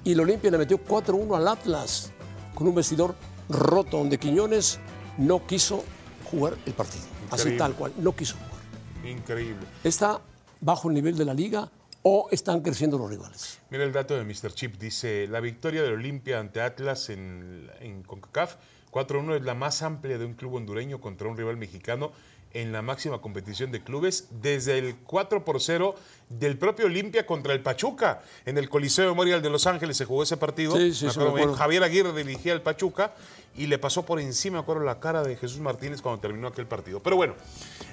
Y 0.04 0.14
el 0.14 0.20
Olimpia 0.20 0.52
le 0.52 0.58
metió 0.58 0.84
4-1 0.84 1.38
al 1.38 1.48
Atlas, 1.48 2.12
con 2.54 2.68
un 2.68 2.76
vestidor 2.76 3.16
roto, 3.50 3.98
donde 3.98 4.18
Quiñones 4.18 4.80
no 5.18 5.46
quiso 5.46 5.84
jugar 6.30 6.58
el 6.66 6.74
partido. 6.74 7.06
Así 7.32 7.58
tal 7.58 7.74
cual, 7.74 7.94
no 7.98 8.16
quiso 8.16 8.36
jugar. 8.36 9.10
Increíble. 9.10 9.66
¿Está 9.84 10.22
bajo 10.60 10.90
el 10.90 10.96
nivel 10.96 11.18
de 11.18 11.26
la 11.26 11.34
liga 11.34 11.70
o 12.02 12.28
están 12.32 12.62
creciendo 12.62 12.98
los 12.98 13.10
rivales? 13.10 13.60
Mira 13.70 13.84
el 13.84 13.92
dato 13.92 14.16
de 14.16 14.24
Mr. 14.24 14.54
Chip. 14.54 14.78
Dice, 14.78 15.28
la 15.28 15.40
victoria 15.40 15.84
del 15.84 15.94
Olimpia 15.94 16.40
ante 16.40 16.62
Atlas 16.62 17.10
en, 17.10 17.70
en 17.80 18.04
CONCACAF 18.04 18.56
4-1 18.92 19.38
es 19.38 19.42
la 19.44 19.56
más 19.56 19.82
amplia 19.82 20.18
de 20.18 20.26
un 20.26 20.36
club 20.36 20.56
hondureño 20.56 21.02
contra 21.02 21.28
un 21.28 21.36
rival 21.36 21.58
mexicano 21.58 22.12
en 22.54 22.72
la 22.72 22.82
máxima 22.82 23.20
competición 23.20 23.72
de 23.72 23.82
clubes 23.82 24.28
desde 24.30 24.78
el 24.78 24.96
4 24.98 25.44
por 25.44 25.60
0 25.60 25.96
del 26.30 26.58
propio 26.58 26.86
Olimpia 26.86 27.26
contra 27.26 27.54
el 27.54 27.62
Pachuca. 27.62 28.22
En 28.46 28.58
el 28.58 28.70
Coliseo 28.70 29.10
Memorial 29.10 29.42
de 29.42 29.50
Los 29.50 29.66
Ángeles 29.68 29.98
se 29.98 30.06
jugó 30.06 30.24
ese 30.24 30.38
partido. 30.38 30.76
Sí, 30.76 30.94
sí, 30.94 31.08
Me. 31.20 31.54
Javier 31.54 31.84
Aguirre 31.84 32.14
dirigía 32.14 32.54
al 32.54 32.62
Pachuca 32.62 33.14
y 33.56 33.68
le 33.68 33.78
pasó 33.78 34.06
por 34.06 34.20
encima, 34.20 34.58
me 34.58 34.62
acuerdo, 34.62 34.84
la 34.84 35.00
cara 35.00 35.24
de 35.24 35.36
Jesús 35.36 35.60
Martínez 35.60 36.02
cuando 36.02 36.22
terminó 36.22 36.48
aquel 36.48 36.68
partido. 36.68 37.02
Pero 37.02 37.16
bueno, 37.16 37.36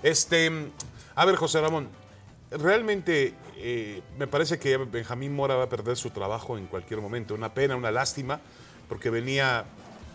este, 0.03 0.51
a 1.15 1.25
ver, 1.25 1.37
José 1.37 1.61
Ramón, 1.61 1.89
realmente 2.51 3.35
eh, 3.57 4.03
me 4.19 4.27
parece 4.27 4.59
que 4.59 4.77
Benjamín 4.77 5.35
Mora 5.35 5.55
va 5.55 5.65
a 5.65 5.69
perder 5.69 5.97
su 5.97 6.11
trabajo 6.11 6.59
en 6.59 6.67
cualquier 6.67 7.01
momento. 7.01 7.35
Una 7.35 7.55
pena, 7.55 7.77
una 7.77 7.91
lástima, 7.91 8.41
porque 8.89 9.11
venía 9.11 9.65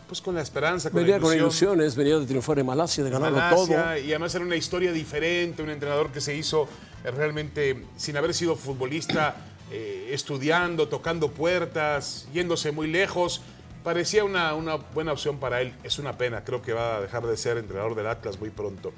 pues 0.08 0.22
con 0.22 0.36
la 0.36 0.42
esperanza, 0.42 0.90
con 0.90 1.02
Venía 1.02 1.16
la 1.16 1.22
con 1.22 1.36
ilusiones, 1.36 1.96
venía 1.96 2.18
de 2.20 2.26
triunfar 2.26 2.60
en 2.60 2.66
Malasia, 2.66 3.04
de 3.04 3.10
ganarlo 3.10 3.38
Malasia, 3.38 3.84
todo. 3.84 3.98
Y 3.98 4.10
además 4.12 4.36
era 4.36 4.46
una 4.46 4.56
historia 4.56 4.92
diferente, 4.92 5.64
un 5.64 5.70
entrenador 5.70 6.12
que 6.12 6.22
se 6.22 6.36
hizo 6.36 6.68
eh, 7.04 7.12
realmente 7.12 7.86
sin 7.98 8.16
haber 8.18 8.34
sido 8.34 8.56
futbolista, 8.56 9.36
eh, 9.72 10.10
estudiando, 10.12 10.88
tocando 10.88 11.32
puertas, 11.32 12.28
yéndose 12.34 12.72
muy 12.72 12.88
lejos. 12.88 13.42
Parecía 13.84 14.24
una, 14.24 14.54
una 14.56 14.76
buena 14.76 15.12
opción 15.12 15.40
para 15.40 15.62
él. 15.62 15.74
Es 15.84 16.00
una 16.00 16.18
pena, 16.18 16.44
creo 16.44 16.62
que 16.62 16.74
va 16.74 16.98
a 16.98 17.02
dejar 17.02 17.26
de 17.26 17.38
ser 17.38 17.58
entrenador 17.58 17.96
del 17.96 18.08
Atlas 18.08 18.40
muy 18.40 18.50
pronto. 18.50 18.94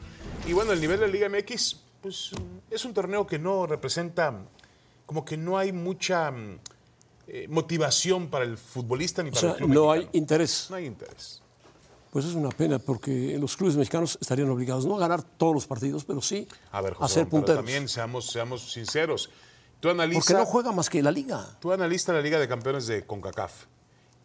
Y 0.45 0.53
bueno, 0.53 0.71
el 0.73 0.81
nivel 0.81 0.99
de 0.99 1.07
la 1.07 1.11
Liga 1.11 1.29
MX, 1.29 1.77
pues 2.01 2.31
es 2.69 2.85
un 2.85 2.93
torneo 2.93 3.25
que 3.25 3.39
no 3.39 3.65
representa, 3.65 4.33
como 5.05 5.23
que 5.25 5.37
no 5.37 5.57
hay 5.57 5.71
mucha 5.71 6.31
mm, 6.31 6.59
eh, 7.27 7.47
motivación 7.49 8.27
para 8.29 8.45
el 8.45 8.57
futbolista 8.57 9.21
ni 9.23 9.29
O 9.29 9.33
para 9.33 9.41
sea, 9.41 9.51
el 9.51 9.57
club 9.57 9.69
no 9.69 9.91
hay 9.91 10.07
interés. 10.13 10.67
No 10.69 10.75
hay 10.77 10.85
interés. 10.85 11.41
Pues 12.11 12.25
es 12.25 12.33
una 12.35 12.49
pena 12.49 12.79
porque 12.79 13.37
los 13.37 13.55
clubes 13.57 13.75
mexicanos 13.75 14.17
estarían 14.21 14.49
obligados 14.49 14.85
no 14.85 14.95
a 14.95 14.99
ganar 14.99 15.21
todos 15.21 15.53
los 15.53 15.67
partidos, 15.67 16.03
pero 16.05 16.21
sí 16.21 16.47
A 16.71 16.81
ver, 16.81 16.93
a 16.93 16.95
José, 16.95 17.15
pero 17.21 17.29
punteros. 17.29 17.57
también 17.57 17.87
seamos, 17.89 18.27
seamos 18.31 18.71
sinceros. 18.71 19.29
Tú 19.79 19.89
analiza, 19.89 20.19
Porque 20.21 20.33
no 20.33 20.45
juega 20.45 20.71
más 20.71 20.89
que 20.89 21.03
la 21.03 21.11
liga. 21.11 21.45
tú 21.59 21.71
analiza 21.71 22.13
la 22.13 22.21
Liga 22.21 22.39
de 22.39 22.47
Campeones 22.47 22.87
de 22.87 23.05
CONCACAF. 23.05 23.65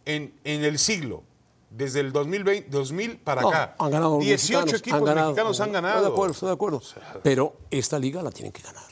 En, 0.05 0.33
en 0.43 0.63
el 0.63 0.79
siglo, 0.79 1.23
desde 1.69 1.99
el 1.99 2.11
2020, 2.11 2.69
2000 2.69 3.17
para 3.17 3.41
No, 3.41 3.49
acá, 3.49 3.75
han 3.77 3.91
ganado 3.91 4.15
los 4.17 4.25
18 4.25 4.65
mexicanos, 4.65 4.79
equipos 4.79 4.99
han 4.99 5.05
ganado, 5.05 5.27
mexicanos 5.29 5.59
han 5.59 5.67
Estoy 5.67 5.81
ganado. 5.81 6.01
de 6.01 6.07
acuerdo, 6.07 6.31
estoy 6.33 6.47
de 6.47 6.53
acuerdo. 6.53 6.81
Pero 7.21 7.57
esta 7.69 7.99
liga 7.99 8.23
la 8.23 8.31
tienen 8.31 8.51
que 8.51 8.61
ganar. 8.63 8.83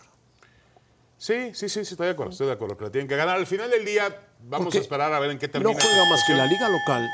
Sí, 1.22 1.52
sí, 1.54 1.70
sí, 1.70 1.86
sí, 1.86 1.92
estoy 1.92 2.08
de 2.08 2.14
acuerdo, 2.14 2.32
estoy 2.32 2.48
de 2.48 2.54
acuerdo. 2.54 2.76
Que 2.76 2.86
la 2.86 2.92
tienen 2.92 3.08
que 3.08 3.16
ganar. 3.16 3.38
Al 3.38 3.46
final 3.46 3.70
del 3.70 3.86
día, 3.86 4.08
vamos 4.42 4.66
Porque 4.66 4.80
a 4.80 4.82
esperar 4.82 5.14
a 5.14 5.20
ver 5.20 5.30
en 5.30 5.38
qué 5.38 5.48
termina. 5.48 5.72
No 5.72 5.80
juega 5.80 6.10
más 6.10 6.22
que 6.26 6.34
la 6.34 6.48
liga 6.48 6.68
local, 6.68 7.08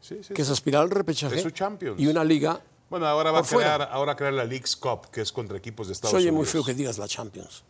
Sí, 0.00 0.18
sí, 0.22 0.32
que 0.32 0.36
sí. 0.36 0.42
es 0.42 0.50
aspirar 0.50 0.82
al 0.82 0.90
repechaje. 0.90 1.34
Es 1.34 1.42
su 1.42 1.50
Champions. 1.50 1.98
Y 2.00 2.06
una 2.06 2.22
liga. 2.22 2.60
Bueno, 2.88 3.06
ahora 3.06 3.32
va 3.32 3.40
a 3.40 3.42
fuera. 3.42 3.74
crear, 3.74 3.88
ahora 3.92 4.14
crear 4.14 4.32
la 4.32 4.44
League's 4.44 4.76
Cup, 4.76 5.10
que 5.10 5.22
es 5.22 5.32
contra 5.32 5.56
equipos 5.58 5.88
de 5.88 5.94
Estados 5.94 6.12
Se 6.12 6.16
Unidos. 6.18 6.34
muy 6.36 6.46
feo 6.46 6.64
que 6.64 6.72
digas 6.72 6.98
la 6.98 7.08
Champions. 7.08 7.64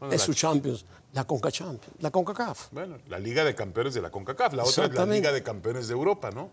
Bueno, 0.00 0.14
es 0.14 0.20
la- 0.22 0.26
su 0.26 0.32
Champions, 0.34 0.86
la 1.12 1.24
Conca 1.26 1.52
Champions, 1.52 1.94
la 2.00 2.10
CONCACAF. 2.10 2.68
Bueno, 2.72 2.96
la 3.08 3.18
Liga 3.18 3.44
de 3.44 3.54
Campeones 3.54 3.92
de 3.92 4.00
la 4.00 4.10
CONCACAF, 4.10 4.54
la 4.54 4.64
otra 4.64 4.86
es 4.86 4.94
la. 4.94 5.04
Liga 5.04 5.32
de 5.32 5.42
Campeones 5.42 5.86
de 5.88 5.92
Europa, 5.92 6.30
¿no? 6.30 6.48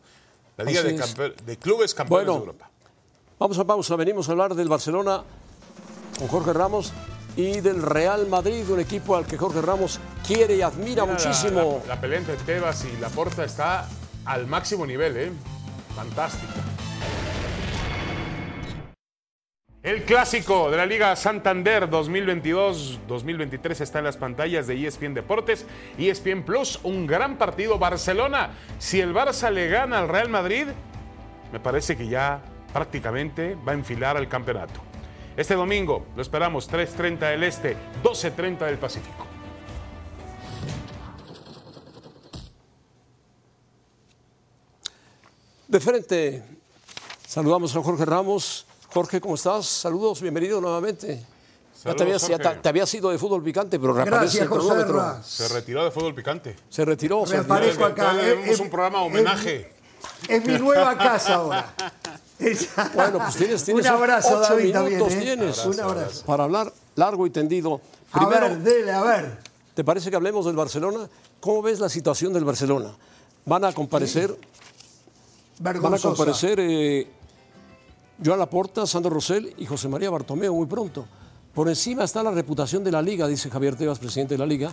La 0.58 0.66
Liga 0.66 0.84
de, 0.84 0.98
campe- 0.98 1.36
de 1.36 1.58
Clubes 1.58 1.94
Campeones 1.96 2.26
Bueno. 2.28 2.34
de 2.42 2.46
Europa. 2.48 2.70
Vamos 3.40 3.58
a 3.58 3.64
pausa, 3.64 3.96
venimos 3.96 4.28
a 4.28 4.34
hablar 4.34 4.54
del 4.56 4.68
Barcelona 4.68 5.24
con 6.20 6.28
Jorge 6.28 6.52
Ramos 6.52 6.92
y 7.40 7.62
del 7.62 7.82
Real 7.82 8.28
Madrid, 8.28 8.70
un 8.70 8.82
equipo 8.82 9.16
al 9.16 9.26
que 9.26 9.38
Jorge 9.38 9.62
Ramos 9.62 9.98
quiere 10.28 10.58
y 10.58 10.62
admira 10.62 11.04
Mira, 11.04 11.06
la- 11.06 11.12
muchísimo. 11.14 11.82
La, 11.88 11.96
la 11.96 12.02
pelea 12.02 12.20
entre 12.20 12.36
Tebas 12.36 12.84
y 12.86 13.00
Laporta 13.00 13.46
está 13.46 13.88
al 14.26 14.46
máximo 14.46 14.86
nivel, 14.86 15.16
¿eh? 15.16 15.32
Fantástica. 15.96 16.54
El 19.82 20.04
clásico 20.04 20.70
de 20.70 20.76
la 20.76 20.86
Liga 20.86 21.16
Santander 21.16 21.90
2022-2023 21.90 23.80
está 23.80 24.00
en 24.00 24.06
las 24.06 24.18
pantallas 24.18 24.68
de 24.68 24.86
ESPN 24.86 25.14
Deportes, 25.14 25.66
ESPN 25.98 26.44
Plus, 26.44 26.82
un 26.84 27.08
gran 27.08 27.38
partido 27.38 27.80
Barcelona. 27.80 28.50
Si 28.78 29.00
el 29.00 29.14
Barça 29.14 29.50
le 29.50 29.70
gana 29.70 30.00
al 30.00 30.10
Real 30.10 30.28
Madrid, 30.28 30.68
me 31.54 31.62
parece 31.62 31.96
que 31.96 32.10
ya 32.10 32.42
prácticamente 32.74 33.56
va 33.66 33.72
a 33.72 33.76
enfilar 33.76 34.18
al 34.18 34.28
campeonato. 34.28 34.82
Este 35.40 35.56
domingo 35.56 36.06
lo 36.18 36.22
esperamos 36.22 36.70
3.30 36.70 37.18
del 37.32 37.44
Este, 37.44 37.78
12.30 38.04 38.66
del 38.66 38.78
Pacífico. 38.78 39.26
De 45.66 45.80
frente, 45.80 46.44
saludamos 47.26 47.74
a 47.74 47.82
Jorge 47.82 48.04
Ramos. 48.04 48.66
Jorge, 48.94 49.22
¿cómo 49.22 49.36
estás? 49.36 49.66
Saludos, 49.66 50.22
bienvenido 50.22 50.60
nuevamente. 50.60 51.24
ya 51.86 51.96
te 51.96 52.04
habías, 52.04 52.28
ya 52.28 52.38
te, 52.38 52.50
te 52.58 52.68
habías 52.68 52.94
ido 52.94 53.10
de 53.10 53.18
fútbol 53.18 53.42
picante, 53.42 53.80
pero 53.80 53.94
reaparece 53.94 54.40
Gracias, 54.40 54.44
el 54.44 54.50
cronómetro. 54.50 55.24
Se 55.24 55.48
retiró 55.48 55.86
de 55.86 55.92
fútbol 55.92 56.14
picante. 56.14 56.58
Se 56.68 56.84
retiró. 56.84 57.26
se 57.26 57.38
retiró. 57.38 57.56
Reaparezco 57.56 57.86
acá. 57.86 58.12
Entonces, 58.12 58.46
Eh, 58.46 58.62
eh, 58.62 58.62
un 58.62 58.70
programa 58.70 59.04
eh, 59.04 59.06
homenaje. 59.06 59.79
Es 60.28 60.46
mi 60.46 60.58
nueva 60.58 60.98
casa 60.98 61.36
ahora. 61.36 61.74
Bueno, 62.96 63.18
pues 63.18 63.36
tienes, 63.36 63.64
tienes 63.66 63.86
Un 63.86 63.92
abrazo, 63.92 64.40
ocho 64.40 64.54
David, 64.54 64.74
minutos 64.74 65.10
también. 65.10 65.22
¿eh? 65.22 65.36
tienes 65.36 65.66
Un 65.66 65.78
abrazo. 65.82 66.26
para 66.26 66.46
hablar 66.46 66.72
largo 66.96 67.28
y 67.28 67.32
tendido. 67.32 67.82
A 68.14 68.20
Primero, 68.20 68.48
ver, 68.48 68.58
dele, 68.60 68.92
a 68.94 69.02
ver. 69.02 69.38
¿te 69.74 69.84
parece 69.84 70.10
que 70.10 70.16
hablemos 70.16 70.46
del 70.46 70.56
Barcelona? 70.56 71.10
¿Cómo 71.42 71.62
ves 71.62 71.82
la 71.82 71.90
situación 71.90 72.32
del 72.32 72.46
Barcelona? 72.46 72.92
Van 73.44 73.66
a 73.66 73.74
comparecer, 73.74 74.34
van 75.60 75.94
a 75.94 76.00
comparecer 76.00 76.60
eh, 76.62 77.08
Joan 78.24 78.40
Laporta, 78.40 78.88
Sandro 78.88 79.12
Rosell 79.12 79.54
y 79.58 79.66
José 79.66 79.90
María 79.90 80.10
Bartomeu 80.10 80.56
muy 80.56 80.66
pronto. 80.66 81.06
Por 81.54 81.68
encima 81.68 82.06
está 82.06 82.24
la 82.24 82.32
reputación 82.32 82.86
de 82.86 82.92
la 82.94 83.02
liga, 83.02 83.28
dice 83.28 83.50
Javier 83.50 83.76
Tebas, 83.76 84.00
presidente 84.00 84.36
de 84.36 84.38
la 84.38 84.46
liga. 84.46 84.72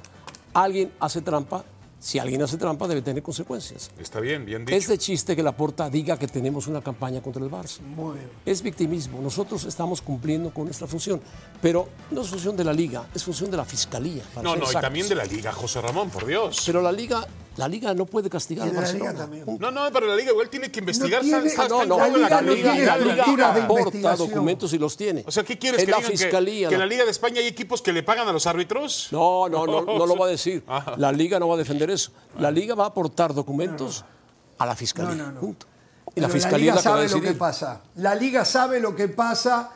Alguien 0.55 0.93
hace 1.01 1.21
trampa. 1.21 1.65
Si 1.99 2.19
alguien 2.19 2.43
hace 2.43 2.59
trampa, 2.59 2.87
debe 2.87 3.03
tener 3.03 3.23
consecuencias. 3.23 3.91
Está 3.99 4.21
bien, 4.21 4.45
bien 4.45 4.65
dicho. 4.65 4.77
Es 4.77 4.87
de 4.87 4.99
chiste 4.99 5.35
que 5.35 5.43
Laporta 5.43 5.89
diga 5.89 6.19
que 6.19 6.29
tenemos 6.29 6.67
una 6.67 6.81
campaña 6.83 7.21
contra 7.23 7.43
el 7.43 7.51
Barça. 7.51 7.81
Muy 7.81 8.19
bien. 8.19 8.31
Es 8.45 8.63
victimismo. 8.63 9.21
Nosotros 9.21 9.65
estamos 9.65 10.03
cumpliendo 10.03 10.53
con 10.53 10.65
nuestra 10.65 10.87
función, 10.87 11.21
pero 11.63 11.89
no 12.11 12.21
es 12.21 12.29
función 12.29 12.57
de 12.57 12.65
la 12.65 12.73
liga, 12.73 13.07
es 13.15 13.25
función 13.25 13.51
de 13.51 13.57
la 13.57 13.65
fiscalía. 13.65 14.23
para 14.35 14.43
No, 14.43 14.57
no, 14.57 14.71
y 14.71 14.75
también 14.75 15.09
de 15.09 15.15
la 15.15 15.25
Liga, 15.25 15.53
José 15.53 15.81
Ramón, 15.81 16.11
por 16.11 16.27
Dios. 16.27 16.63
Pero 16.67 16.83
la 16.83 16.93
liga, 16.93 17.27
la 17.57 17.69
liga 17.69 17.95
no 17.95 18.05
puede 18.07 18.29
castigar 18.29 18.65
al 18.65 18.71
liga 18.71 18.81
Barcelona. 18.83 19.13
también. 19.15 19.45
No, 19.59 19.71
no, 19.71 19.89
pero 19.93 20.07
la 20.07 20.17
Liga 20.17 20.31
igual 20.31 20.49
tiene 20.51 20.71
que 20.71 20.81
investigar. 20.81 21.23
No 21.23 21.29
tiene- 21.29 21.47
está- 21.49 21.63
está 21.65 21.75
No, 21.75 21.83
en 21.83 21.89
no, 21.89 21.97
la 21.99 22.09
la 22.09 22.17
Liga 22.19 22.41
no 22.43 22.53
tiene 22.55 22.85
la 22.85 22.97
Liga. 22.99 23.55
aporta 23.65 24.17
documentos 24.17 24.73
y 24.73 24.79
los 24.79 24.97
tiene. 24.97 25.25
O 25.27 25.31
sea, 25.31 25.43
¿qué 25.45 25.59
quieres 25.59 25.81
es 25.81 25.85
que 25.87 25.91
la 25.91 25.97
digan? 25.99 26.11
Que- 26.13 26.17
fiscalía. 26.19 26.69
Que, 26.69 26.75
en 26.75 26.81
la- 26.81 26.87
la 26.87 26.91
Liga 26.91 27.05
de 27.05 27.11
España 27.11 27.41
hay 27.41 27.47
equipos 27.47 27.81
que 27.83 27.93
le 27.93 28.03
pagan 28.03 28.29
a 28.29 28.33
los 28.33 28.47
árbitros? 28.47 29.09
No, 29.11 29.49
no, 29.49 29.67
no, 29.67 29.83
no 29.83 30.07
lo 30.07 30.17
va 30.19 30.27
a 30.27 30.29
decir. 30.29 30.63
Ajá. 30.67 30.95
La 30.99 31.13
liga 31.13 31.39
no 31.41 31.49
va 31.49 31.55
a 31.55 31.59
defender 31.59 31.91
eso. 31.91 32.11
La 32.39 32.51
liga 32.51 32.75
va 32.75 32.85
a 32.85 32.89
aportar 32.89 33.33
documentos 33.35 34.05
a 34.59 34.67
la 34.67 34.77
fiscalía. 34.77 35.15
No, 35.15 35.27
no, 35.27 35.33
no. 35.33 35.41
punto. 35.41 35.67
Y 36.09 36.15
Pero 36.17 36.29
la 36.29 36.33
fiscalía 36.33 36.59
liga 36.73 36.75
es 36.75 36.77
la 36.77 36.83
que 36.83 36.89
va 36.89 37.05
a 37.05 37.09
sabe 37.09 37.21
lo 37.21 37.27
que 37.27 37.35
pasa. 37.39 37.81
La 37.97 38.15
liga 38.15 38.45
sabe 38.45 38.81
lo 38.81 38.95
que 38.95 39.09
pasa. 39.09 39.71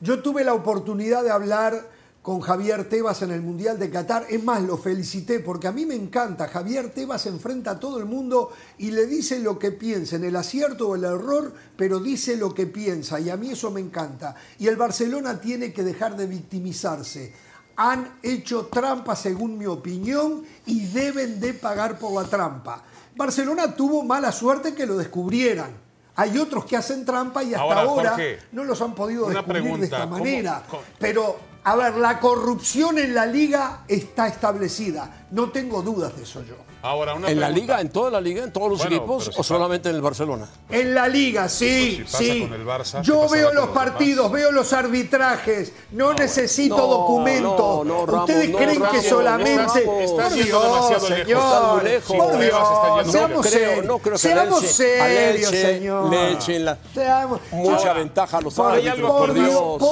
Yo 0.00 0.20
tuve 0.22 0.44
la 0.44 0.52
oportunidad 0.54 1.22
de 1.22 1.30
hablar 1.30 1.95
con 2.26 2.40
Javier 2.40 2.88
Tebas 2.88 3.22
en 3.22 3.30
el 3.30 3.40
Mundial 3.40 3.78
de 3.78 3.88
Qatar. 3.88 4.26
Es 4.28 4.42
más, 4.42 4.60
lo 4.60 4.76
felicité 4.76 5.38
porque 5.38 5.68
a 5.68 5.70
mí 5.72 5.86
me 5.86 5.94
encanta. 5.94 6.48
Javier 6.48 6.90
Tebas 6.90 7.24
enfrenta 7.26 7.70
a 7.70 7.78
todo 7.78 8.00
el 8.00 8.04
mundo 8.04 8.50
y 8.78 8.90
le 8.90 9.06
dice 9.06 9.38
lo 9.38 9.60
que 9.60 9.70
piensa, 9.70 10.16
en 10.16 10.24
el 10.24 10.34
acierto 10.34 10.88
o 10.88 10.96
el 10.96 11.04
error, 11.04 11.54
pero 11.76 12.00
dice 12.00 12.36
lo 12.36 12.52
que 12.52 12.66
piensa. 12.66 13.20
Y 13.20 13.30
a 13.30 13.36
mí 13.36 13.50
eso 13.52 13.70
me 13.70 13.78
encanta. 13.80 14.34
Y 14.58 14.66
el 14.66 14.74
Barcelona 14.74 15.40
tiene 15.40 15.72
que 15.72 15.84
dejar 15.84 16.16
de 16.16 16.26
victimizarse. 16.26 17.32
Han 17.76 18.18
hecho 18.24 18.66
trampa, 18.72 19.14
según 19.14 19.56
mi 19.56 19.66
opinión, 19.66 20.42
y 20.66 20.84
deben 20.86 21.38
de 21.38 21.54
pagar 21.54 21.96
por 21.96 22.20
la 22.20 22.28
trampa. 22.28 22.82
Barcelona 23.14 23.76
tuvo 23.76 24.02
mala 24.02 24.32
suerte 24.32 24.74
que 24.74 24.84
lo 24.84 24.96
descubrieran. 24.96 25.70
Hay 26.16 26.36
otros 26.38 26.64
que 26.64 26.76
hacen 26.76 27.04
trampa 27.04 27.44
y 27.44 27.54
hasta 27.54 27.60
Ahora, 27.62 27.80
ahora, 27.82 28.10
Jorge, 28.10 28.38
no 28.50 28.64
los 28.64 28.82
han 28.82 28.96
podido 28.96 29.28
descubrir 29.28 29.76
de 29.78 29.84
esta 29.84 30.00
¿cómo- 30.00 30.18
manera. 30.18 30.64
cómo- 30.68 30.82
Pero, 30.98 31.36
a 31.68 31.74
ver, 31.76 31.96
la 31.96 32.20
corrupción 32.20 32.96
en 32.98 33.12
la 33.14 33.26
liga 33.26 33.80
está 33.88 34.28
establecida. 34.28 35.26
No 35.32 35.50
tengo 35.50 35.82
dudas 35.82 36.16
de 36.16 36.22
eso 36.22 36.42
yo. 36.44 36.54
Ahora, 36.82 37.14
una 37.14 37.28
¿En 37.28 37.40
la 37.40 37.50
liga, 37.50 37.80
en 37.80 37.88
toda 37.88 38.12
la 38.12 38.20
liga, 38.20 38.44
en 38.44 38.52
todos 38.52 38.68
los 38.70 38.78
Bueno, 38.78 38.94
equipos 38.96 39.24
si 39.24 39.30
o 39.36 39.42
solamente 39.42 39.88
en 39.88 39.96
el 39.96 40.02
Barcelona? 40.02 40.46
En 40.68 40.94
la 40.94 41.08
liga, 41.08 41.48
sí, 41.48 41.96
si 41.96 42.02
pasa 42.04 42.18
sí. 42.18 42.40
con 42.42 42.52
el 42.52 42.64
Barça, 42.64 43.00
¿qué 43.00 43.06
Yo 43.08 43.28
veo 43.28 43.52
los 43.52 43.66
demás? 43.66 43.74
partidos, 43.84 44.30
veo 44.30 44.52
los 44.52 44.72
arbitrajes, 44.72 45.72
no, 45.90 46.14
necesito 46.14 46.76
No, 46.76 46.86
documentos. 46.86 47.58
no, 47.58 47.82
no, 47.84 48.06
Ramos, 48.06 48.20
Ustedes 48.30 48.50
no, 48.50 48.58
creen 48.58 48.80
Ramos, 48.80 48.88
que 48.90 48.96
no, 49.02 49.08
solamente. 49.16 49.80
Por 49.80 49.98
yendo 50.06 50.30
Dios, 50.30 50.62
demasiado 50.62 51.08
lejos. 51.08 51.24
señor. 51.24 51.82
Lejos. 51.84 52.16
Por 52.16 52.38
Dios, 52.38 52.46
está 52.46 53.10
seamos 53.10 53.12
muy 53.12 53.28
lejos. 53.28 53.46
creo, 53.50 53.68
serios. 53.68 53.84
no 53.86 53.98
creo 53.98 54.12
que 54.12 54.18
seamos 54.18 54.64
serios, 54.66 55.50
señor. 55.50 56.10
le 56.10 56.32
echen 56.34 56.64
la- 56.64 56.78
Seamos- 56.94 57.40
Mucha 57.50 57.76
Ahora, 57.78 57.92
ventaja 57.94 58.38
a 58.38 58.40
los 58.42 58.56
árbitros, 58.60 59.10
por 59.10 59.34
Dios, 59.34 59.48
Dios. 59.48 59.90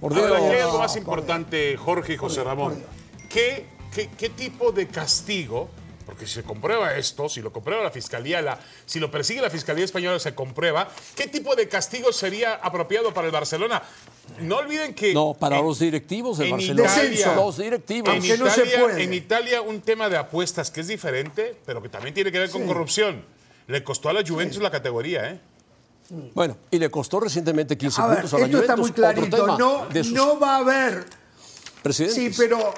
Por 0.00 0.14
Dios. 0.14 0.26
Ahora, 0.26 0.38
hay 0.40 0.50
Dios. 0.56 0.62
algo 0.64 0.78
más 0.78 0.96
importante, 0.96 1.76
Jorge 1.76 2.14
y 2.14 2.16
José 2.16 2.42
Ramón. 2.44 2.82
¿Qué, 3.28 3.66
qué, 3.94 4.08
qué 4.18 4.28
tipo 4.30 4.72
de 4.72 4.88
castigo? 4.88 5.68
Porque 6.06 6.26
si 6.26 6.34
se 6.34 6.42
comprueba 6.42 6.96
esto, 6.96 7.28
si 7.28 7.40
lo 7.40 7.52
comprueba 7.52 7.84
la 7.84 7.90
Fiscalía, 7.92 8.42
la, 8.42 8.58
si 8.84 8.98
lo 8.98 9.10
persigue 9.12 9.40
la 9.40 9.50
Fiscalía 9.50 9.84
Española, 9.84 10.18
se 10.18 10.34
comprueba, 10.34 10.88
¿qué 11.14 11.28
tipo 11.28 11.54
de 11.54 11.68
castigo 11.68 12.10
sería 12.12 12.54
apropiado 12.54 13.14
para 13.14 13.26
el 13.28 13.32
Barcelona? 13.32 13.80
No 14.40 14.56
olviden 14.56 14.92
que... 14.94 15.14
No, 15.14 15.34
para 15.38 15.58
en- 15.58 15.64
los 15.64 15.78
directivos 15.78 16.38
del 16.38 16.50
Barcelona. 16.50 16.90
Italia- 16.92 17.34
los 17.36 17.58
directivos. 17.58 18.08
En 18.08 18.14
Aunque 18.16 18.38
no 18.38 18.50
se 18.50 18.60
Italia, 18.62 18.80
puede. 18.80 19.02
en 19.04 19.14
Italia 19.14 19.60
un 19.62 19.80
tema 19.82 20.08
de 20.08 20.16
apuestas 20.16 20.72
que 20.72 20.80
es 20.80 20.88
diferente, 20.88 21.56
pero 21.64 21.80
que 21.80 21.88
también 21.88 22.12
tiene 22.12 22.32
que 22.32 22.40
ver 22.40 22.50
con 22.50 22.66
corrupción. 22.66 23.24
Le 23.68 23.84
costó 23.84 24.08
a 24.08 24.12
la 24.12 24.24
Juventus 24.26 24.60
la 24.60 24.70
categoría, 24.72 25.30
¿eh? 25.30 25.40
Bueno, 26.34 26.56
y 26.70 26.78
le 26.78 26.90
costó 26.90 27.20
recientemente 27.20 27.76
15 27.78 28.00
A 28.02 28.06
ver, 28.06 28.16
puntos 28.22 28.34
a 28.34 28.38
la 28.38 28.44
esto 28.46 28.58
está 28.60 28.76
muy 28.76 28.92
clarito. 28.92 29.46
No, 29.58 29.86
sus 29.92 30.12
no 30.12 30.38
va 30.38 30.56
a 30.56 30.58
haber 30.58 31.04
presidentes. 31.82 32.34
Sí, 32.34 32.34
pero 32.36 32.72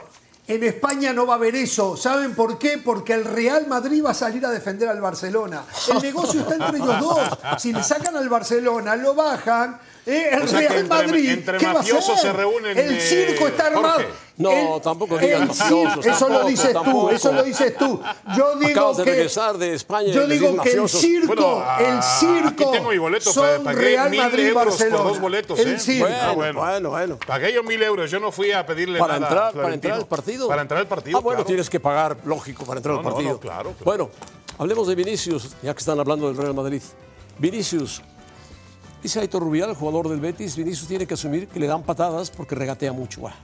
en 0.46 0.62
España 0.64 1.12
no 1.12 1.26
va 1.26 1.34
a 1.34 1.36
haber 1.36 1.54
eso. 1.56 1.96
¿Saben 1.96 2.34
por 2.34 2.58
qué? 2.58 2.78
Porque 2.78 3.14
el 3.14 3.24
Real 3.24 3.66
Madrid 3.68 4.04
va 4.04 4.10
a 4.10 4.14
salir 4.14 4.44
a 4.44 4.50
defender 4.50 4.88
al 4.88 5.00
Barcelona. 5.00 5.64
El 5.90 6.02
negocio 6.02 6.40
está 6.40 6.54
entre 6.54 6.78
ellos 6.78 7.00
dos. 7.00 7.20
Si 7.58 7.72
le 7.72 7.82
sacan 7.82 8.16
al 8.16 8.28
Barcelona, 8.28 8.96
lo 8.96 9.14
bajan. 9.14 9.80
¿eh? 10.04 10.30
El 10.32 10.42
O 10.42 10.48
sea 10.48 10.60
que 10.60 10.68
Real 10.68 10.80
entre- 10.82 11.06
Madrid. 11.06 11.30
entre 11.30 11.58
¿qué 11.58 11.66
va 11.66 11.70
a 11.72 11.74
mafiosos 11.74 12.10
hacer? 12.18 12.30
se 12.32 12.32
reúnen, 12.36 12.76
El 12.78 12.96
eh, 12.96 13.00
circo 13.00 13.46
está 13.46 13.66
armado. 13.68 13.94
Jorge. 13.94 14.08
No, 14.38 14.76
El- 14.76 14.80
tampoco 14.82 15.16
el 15.18 15.26
digas 15.26 15.40
cir- 15.42 15.46
mafiosos, 15.48 16.06
Eso 16.06 16.28
lo 16.28 16.34
tampoco, 16.36 16.48
dices 16.48 16.66
tú, 16.72 16.72
tampoco. 16.82 17.10
eso 17.10 17.32
lo 17.32 17.42
dices 17.42 17.76
tú. 17.76 18.00
Yo 18.36 18.56
digo 18.56 18.70
Acabas 18.70 18.96
de 18.96 19.04
que. 19.04 19.10
regresar 19.10 19.58
de 19.58 19.74
España 19.74 20.08
Yo 20.10 20.26
digo 20.26 20.56
que 20.62 20.72
el 20.72 20.88
circo, 20.88 21.26
Bueno, 21.34 21.62
ah, 21.62 21.78
el 21.82 22.02
circo. 22.02 22.48
aquí 22.48 22.64
tengo 22.72 22.90
mi 22.90 22.98
boleto, 22.98 23.30
son 23.30 23.62
pagué 23.62 23.80
Real 23.82 24.10
mil 24.10 24.20
Madrid 24.20 24.46
euros 24.46 24.62
por 24.64 24.72
Barcelona. 24.72 25.04
dos 25.04 25.20
boletos, 25.20 25.58
El 25.60 25.74
¿eh? 25.74 25.78
circo. 25.78 26.08
Ah, 26.10 26.32
Bueno, 26.34 26.60
bueno, 26.60 26.90
bueno. 26.90 27.18
Pagué 27.26 27.52
yo 27.52 27.62
mil 27.62 27.82
euros, 27.82 28.10
yo 28.10 28.18
no 28.20 28.32
fui 28.32 28.52
a 28.52 28.64
pedirle 28.64 28.98
Para 28.98 29.18
nada. 29.20 29.26
entrar, 29.26 29.52
para 29.62 29.74
entrar 29.74 29.94
al 29.98 30.06
partido. 30.06 30.48
Para 30.48 30.62
entrar 30.62 30.80
al 30.80 30.88
partido. 30.88 31.18
Ah, 31.18 31.20
bueno, 31.20 31.36
claro. 31.40 31.46
tienes 31.48 31.68
que 31.68 31.78
pagar, 31.78 32.16
lógico, 32.24 32.64
para 32.64 32.78
entrar 32.78 32.94
No, 32.94 33.00
al 33.00 33.04
no, 33.04 33.10
partido. 33.12 33.32
no, 33.34 33.38
claro, 33.38 33.62
claro. 33.72 33.84
Bueno, 33.84 34.10
hablemos 34.58 34.88
de 34.88 34.94
Vinicius, 34.94 35.50
ya 35.62 35.74
que 35.74 35.78
están 35.80 36.00
hablando 36.00 36.26
del 36.28 36.38
Real 36.38 36.54
Madrid. 36.54 36.80
Vinicius, 37.38 38.00
dice 39.02 39.20
Aitor 39.20 39.42
Rubial, 39.42 39.68
el 39.70 39.76
jugador 39.76 40.08
del 40.08 40.20
Betis, 40.20 40.56
Vinicius 40.56 40.88
tiene 40.88 41.06
que 41.06 41.12
asumir 41.14 41.48
que 41.48 41.60
le 41.60 41.66
dan 41.66 41.82
patadas 41.82 42.30
porque 42.30 42.54
regatea 42.54 42.92
mucho. 42.94 43.26
Ah, 43.28 43.34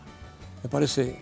me 0.62 0.68
parece 0.68 1.20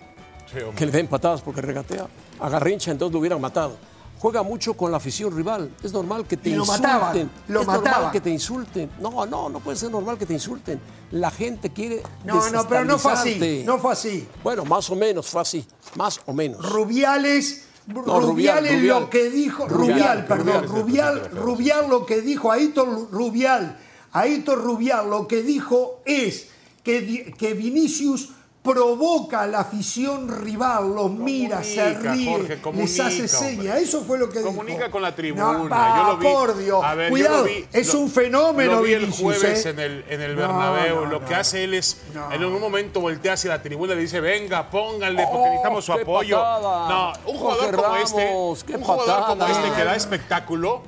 Sí, 0.50 0.58
que 0.76 0.86
le 0.86 0.92
den 0.92 1.08
patadas 1.08 1.40
porque 1.42 1.60
regatea. 1.60 2.06
A 2.38 2.48
Garrincha 2.48 2.92
entonces 2.92 3.12
lo 3.12 3.18
hubieran 3.18 3.40
matado. 3.40 3.76
Juega 4.18 4.42
mucho 4.42 4.74
con 4.74 4.90
la 4.92 4.96
afición 4.98 5.36
rival. 5.36 5.70
Es 5.82 5.92
normal 5.92 6.24
que 6.26 6.36
te 6.36 6.50
Y 6.50 6.54
lo 6.54 6.60
insulten. 6.60 6.82
mataban, 6.82 7.30
lo 7.48 7.60
es 7.62 7.66
mataban. 7.66 7.90
normal 7.92 8.12
que 8.12 8.20
te 8.20 8.30
insulten. 8.30 8.90
No, 9.00 9.26
no, 9.26 9.48
no 9.48 9.60
puede 9.60 9.76
ser 9.76 9.90
normal 9.90 10.16
que 10.16 10.24
te 10.24 10.32
insulten. 10.34 10.80
La 11.10 11.30
gente 11.32 11.70
quiere 11.70 12.00
No, 12.24 12.48
no, 12.50 12.66
pero 12.68 12.84
no 12.84 12.96
fue 12.98 13.12
así. 13.12 13.62
No 13.66 13.78
fue 13.78 13.92
así. 13.92 14.26
Bueno, 14.44 14.64
más 14.64 14.88
o 14.88 14.94
menos 14.96 15.26
fue 15.26 15.42
así, 15.42 15.66
más 15.96 16.20
o 16.26 16.32
menos. 16.32 16.64
Rubiales, 16.70 17.64
Rubial, 17.88 18.22
Rubial, 18.22 18.66
es 18.66 18.82
lo 18.84 19.10
que 19.10 19.30
dijo, 19.30 19.68
Rubial, 19.68 19.98
Rubial, 19.98 20.26
perdón, 20.26 20.64
Rubial, 20.64 20.68
Rubial, 20.68 21.30
Rubial. 21.30 21.42
Rubial 21.44 21.88
lo 21.90 22.06
que 22.06 22.20
dijo, 22.20 22.50
Aitor 22.52 23.10
Rubial, 23.12 23.78
Aitor 24.12 24.62
Rubial 24.62 25.10
lo 25.10 25.28
que 25.28 25.42
dijo 25.42 26.00
es 26.04 26.48
que, 26.82 27.34
que 27.38 27.54
Vinicius 27.54 28.30
provoca 28.66 29.42
a 29.42 29.46
la 29.46 29.60
afición 29.60 30.28
rival, 30.42 30.94
los 30.94 31.10
mira, 31.10 31.62
se 31.62 31.94
ríe, 31.94 32.30
Jorge, 32.32 32.58
les 32.74 33.00
hace 33.00 33.28
seña. 33.28 33.52
hombre. 33.72 33.82
Eso 33.82 34.02
fue 34.02 34.18
lo 34.18 34.28
que 34.28 34.42
Comunica 34.42 34.78
dijo. 34.78 34.90
con 34.90 35.02
la 35.02 35.14
tribuna, 35.14 35.52
No, 35.52 35.68
va, 35.68 35.96
yo 35.96 36.02
lo 36.12 36.16
vi. 36.18 36.26
por 36.26 36.58
Dios. 36.58 36.84
A 36.84 36.94
ver, 36.94 37.06
yo 37.06 37.10
Cuidado, 37.10 37.44
vi, 37.44 37.64
es 37.72 37.94
lo- 37.94 38.00
un 38.00 38.10
fenómeno, 38.10 38.72
Lo 38.72 38.82
vi 38.82 38.92
el 38.94 39.00
Vinicius, 39.06 39.22
jueves 39.38 39.66
¿eh? 39.66 39.70
en 39.70 39.78
el, 39.80 40.04
en 40.08 40.20
el 40.20 40.36
Bernabéu. 40.36 40.96
no, 40.96 41.06
lo 41.06 41.24
que 41.24 41.34
hace 41.34 41.64
él 41.64 41.74
es, 41.74 41.98
en 42.32 42.42
algún 42.42 42.60
momento 42.60 43.00
voltea 43.00 43.34
hacia 43.34 43.50
la 43.50 43.62
tribuna 43.62 43.92
y 43.92 43.96
le 43.96 44.02
dice, 44.02 44.20
venga, 44.20 44.68
pónganle, 44.70 45.22
porque 45.24 45.38
Oh, 45.38 45.44
necesitamos 45.46 45.84
su 45.84 45.92
apoyo. 45.92 46.36
patada. 46.36 46.88
No, 46.88 47.12
un 47.32 47.38
jugador 47.38 47.60
Jorge 47.66 47.76
como 47.76 47.94
Ramos, 47.94 48.10
este, 48.10 48.74
un 48.74 48.82
jugador 48.82 49.26
como 49.26 49.46
este 49.46 49.70
que 49.76 49.84
da 49.84 49.94
espectáculo, 49.94 50.82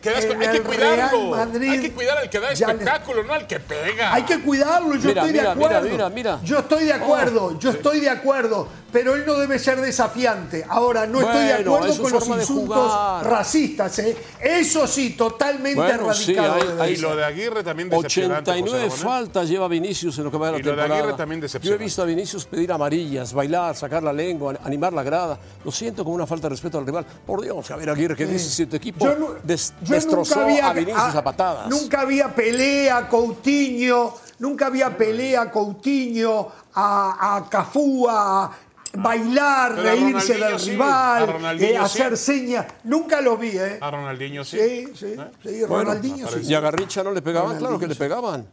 que 0.00 0.10
da 0.10 0.18
En 0.18 0.28
espe- 0.30 0.46
hay 0.46 0.56
que 0.58 0.62
cuidarlo. 0.62 1.34
Real 1.34 1.48
Madrid 1.48 1.70
hay 1.70 1.80
que 1.80 1.92
cuidar 1.92 2.18
al 2.18 2.30
que 2.30 2.40
da 2.40 2.46
le- 2.48 2.52
espectáculo, 2.54 3.22
no 3.24 3.32
al 3.34 3.46
que 3.46 3.60
pega. 3.60 4.14
Hay 4.14 4.22
que 4.24 4.40
cuidarlo, 4.40 4.94
yo 4.96 5.08
Mira, 5.08 5.22
estoy 5.22 5.32
mira, 5.32 5.42
de 5.42 5.48
acuerdo. 5.50 5.80
mira, 5.82 5.92
mira, 5.92 6.08
mira. 6.10 6.40
Yo 6.44 6.58
estoy 6.60 6.84
de 6.84 6.92
acuerdo, 6.92 7.44
Oh. 7.54 7.58
yo 7.58 7.70
estoy 7.70 8.00
de 8.00 8.10
acuerdo, 8.10 8.68
pero 8.92 9.14
él 9.14 9.24
no 9.26 9.34
debe 9.34 9.58
ser 9.58 9.80
desafiante. 9.80 10.64
Ahora, 10.68 11.06
no 11.06 11.20
estoy 11.20 11.44
de 11.46 11.52
acuerdo 11.54 12.02
con 12.02 12.12
los 12.12 12.26
insultos 12.28 12.92
racistas, 13.24 13.98
¿eh? 13.98 14.16
Eso 14.40 14.86
sí, 14.86 15.10
totalmente 15.10 15.74
Bueno, 15.80 16.12
sí, 16.14 16.32
erradicado. 16.34 16.82
hay- 16.82 16.92
Y 16.92 16.96
lo 16.96 17.14
de 17.16 17.24
Aguirre 17.24 17.62
también 17.62 17.90
decepcionante. 17.90 18.50
89 18.50 18.88
José 18.88 19.02
Ramón, 19.02 19.18
¿eh? 19.18 19.20
faltas 19.24 19.48
lleva 19.48 19.68
Vinicius 19.68 20.18
en 20.18 20.24
lo 20.24 20.30
que 20.30 20.36
va 20.38 20.46
de 20.46 20.52
la 20.52 20.58
Y 20.58 20.62
lo 20.62 20.70
de 20.70 20.76
temporada. 20.76 21.00
Aguirre 21.02 21.16
también 21.16 21.40
Yo 21.62 21.74
he 21.74 21.78
visto 21.78 22.02
a 22.02 22.04
Vinicius 22.04 22.44
pedir 22.46 22.72
amarillas, 22.72 23.32
bailar, 23.32 23.76
sacar 23.76 24.02
la 24.02 24.12
lengua, 24.12 24.54
animar 24.64 24.92
la 24.92 25.02
grada. 25.02 25.38
Lo 25.64 25.70
siento 25.70 26.02
como 26.04 26.14
una 26.16 26.26
falta 26.26 26.46
de 26.48 26.50
respeto 26.50 26.78
al 26.78 26.86
rival. 26.86 27.04
Por 27.26 27.42
Dios, 27.42 27.66
Javier 27.68 27.90
Aguirre, 27.90 28.16
¿qué 28.16 28.26
dices 28.26 28.52
si 28.52 28.66
tu 28.66 28.76
equipo 28.76 29.04
Yo 29.04 29.16
yo 29.82 29.87
destrozó 29.94 30.36
nunca 30.36 30.44
había- 30.50 30.68
a 30.68 30.72
Vinicius 30.72 31.14
ah, 31.14 31.18
a 31.18 31.24
patadas? 31.24 31.68
Nunca 31.68 32.00
había 32.02 32.34
pelea 32.34 33.08
Coutinho, 33.08 34.14
nunca 34.38 34.66
había 34.66 34.96
pelea 34.96 35.50
Coutinho 35.50 36.48
a, 36.74 37.36
a 37.36 37.48
Cafú, 37.48 38.06
a 38.08 38.50
bailar, 38.94 39.74
Pero 39.76 39.82
reírse 39.90 40.38
del 40.38 40.58
sí, 40.58 40.70
rival, 40.70 41.32
Ronaldinho 41.32 41.72
eh, 41.72 41.78
hacer 41.78 42.16
sí. 42.16 42.24
señas. 42.38 42.66
Nunca 42.84 43.20
los 43.20 43.38
vi, 43.38 43.50
¿eh? 43.56 43.78
A 43.80 43.90
Ronaldinho 43.90 44.44
sí. 44.44 44.58
Sí, 44.58 44.86
sí, 44.94 45.16
sí, 45.42 45.64
Ronaldinho 45.66 46.26
sí. 46.28 46.40
Y 46.44 46.54
a 46.54 46.60
Garrincha 46.60 47.02
no 47.02 47.12
le 47.12 47.22
pegaban, 47.22 47.58
claro 47.58 47.78
que 47.78 47.86
le 47.86 47.94
pegaban. 47.94 48.46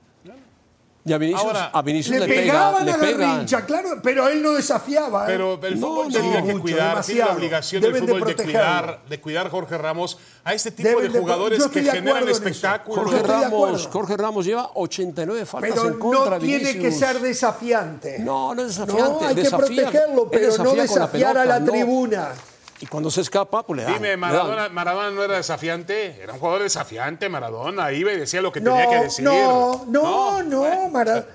Y 1.08 1.14
a 1.14 1.20
Vinicius, 1.20 1.46
Ahora, 1.46 1.66
a 1.72 1.82
Vinicius 1.84 2.16
Le 2.16 2.20
le, 2.22 2.28
pega, 2.28 2.42
pegaban 2.42 2.84
le 2.86 2.92
a 2.92 2.98
pegan. 2.98 3.20
Garrincha, 3.20 3.64
claro, 3.64 3.90
pero 4.02 4.28
él 4.28 4.42
no 4.42 4.54
desafiaba. 4.54 5.26
¿eh? 5.26 5.28
Pero 5.28 5.60
el 5.62 5.80
No, 5.80 5.88
fútbol 5.88 6.08
no, 6.12 6.20
tiene 6.20 6.36
que 6.38 6.52
mucho, 6.54 6.62
cuidar, 6.64 7.06
tiene 7.06 7.20
la 7.22 7.32
obligación 7.32 7.82
del 7.84 7.94
Deben 7.94 8.06
de 8.08 8.12
fútbol 8.14 8.28
de, 8.28 8.34
protegerlo. 8.36 8.60
cuidar, 8.60 9.00
de 9.08 9.22
cuidar 9.22 9.50
Jorge 9.52 9.78
Ramos 9.78 10.18
a 10.44 10.54
este 10.56 10.72
tipo 10.72 10.90
Deben 10.90 11.04
de 11.04 11.10
de- 11.10 11.20
jugadores 11.20 11.60
estoy 11.60 11.72
que 11.74 11.82
de 11.82 11.92
generan 11.92 12.08
acuerdo 12.18 12.26
en 12.26 12.32
eso. 12.36 12.44
espectáculo. 12.48 13.02
Jorge 13.04 13.18
de 13.18 13.24
Ramos. 13.28 13.88
Jorge 13.94 14.18
Ramos 14.18 14.46
lleva 14.48 14.72
89 14.74 15.46
faltas 15.46 15.72
pero 15.76 15.88
en 15.90 16.00
contra 16.00 16.24
no 16.26 16.32
de 16.32 16.40
tiene 16.40 16.74
Vinicius. 16.74 16.84
que 16.84 16.92
ser 17.06 17.20
desafiante. 17.22 18.20
No, 18.20 18.56
no 18.56 18.62
es 18.64 18.68
desafiante. 18.70 19.04
No, 19.04 19.20
hay 19.28 19.36
que 19.36 19.42
desafía- 19.44 19.58
protegerlo, 19.86 20.24
él 20.24 20.30
pero 20.32 20.58
no 20.64 20.76
la 20.76 20.82
desafiar 20.82 21.30
a 21.38 21.42
pelota, 21.42 21.46
la 21.46 21.60
no. 21.60 21.72
tribuna. 21.72 22.30
Y 22.82 22.88
cuando 22.88 23.10
se 23.10 23.22
escapa, 23.22 23.66
pues 23.66 23.78
le 23.78 23.84
dan. 23.84 23.94
Dime, 23.94 24.08
le 24.08 24.12
dan. 24.12 24.20
Maradona, 24.20 24.70
Maradona 24.70 25.12
no 25.12 25.24
era 25.24 25.38
desafiante, 25.38 26.22
era 26.22 26.34
un 26.34 26.40
jugador 26.40 26.64
desafiante, 26.64 27.30
Maradona, 27.30 27.92
iba 27.94 28.12
y 28.12 28.18
decía 28.20 28.42
lo 28.42 28.52
que 28.52 28.60
No, 28.62 28.72
tenía 28.72 28.90
que 28.90 29.04
decir. 29.06 29.24
no, 29.24 29.86
no, 29.88 30.44
no, 30.44 30.90
Mara- 30.90 31.26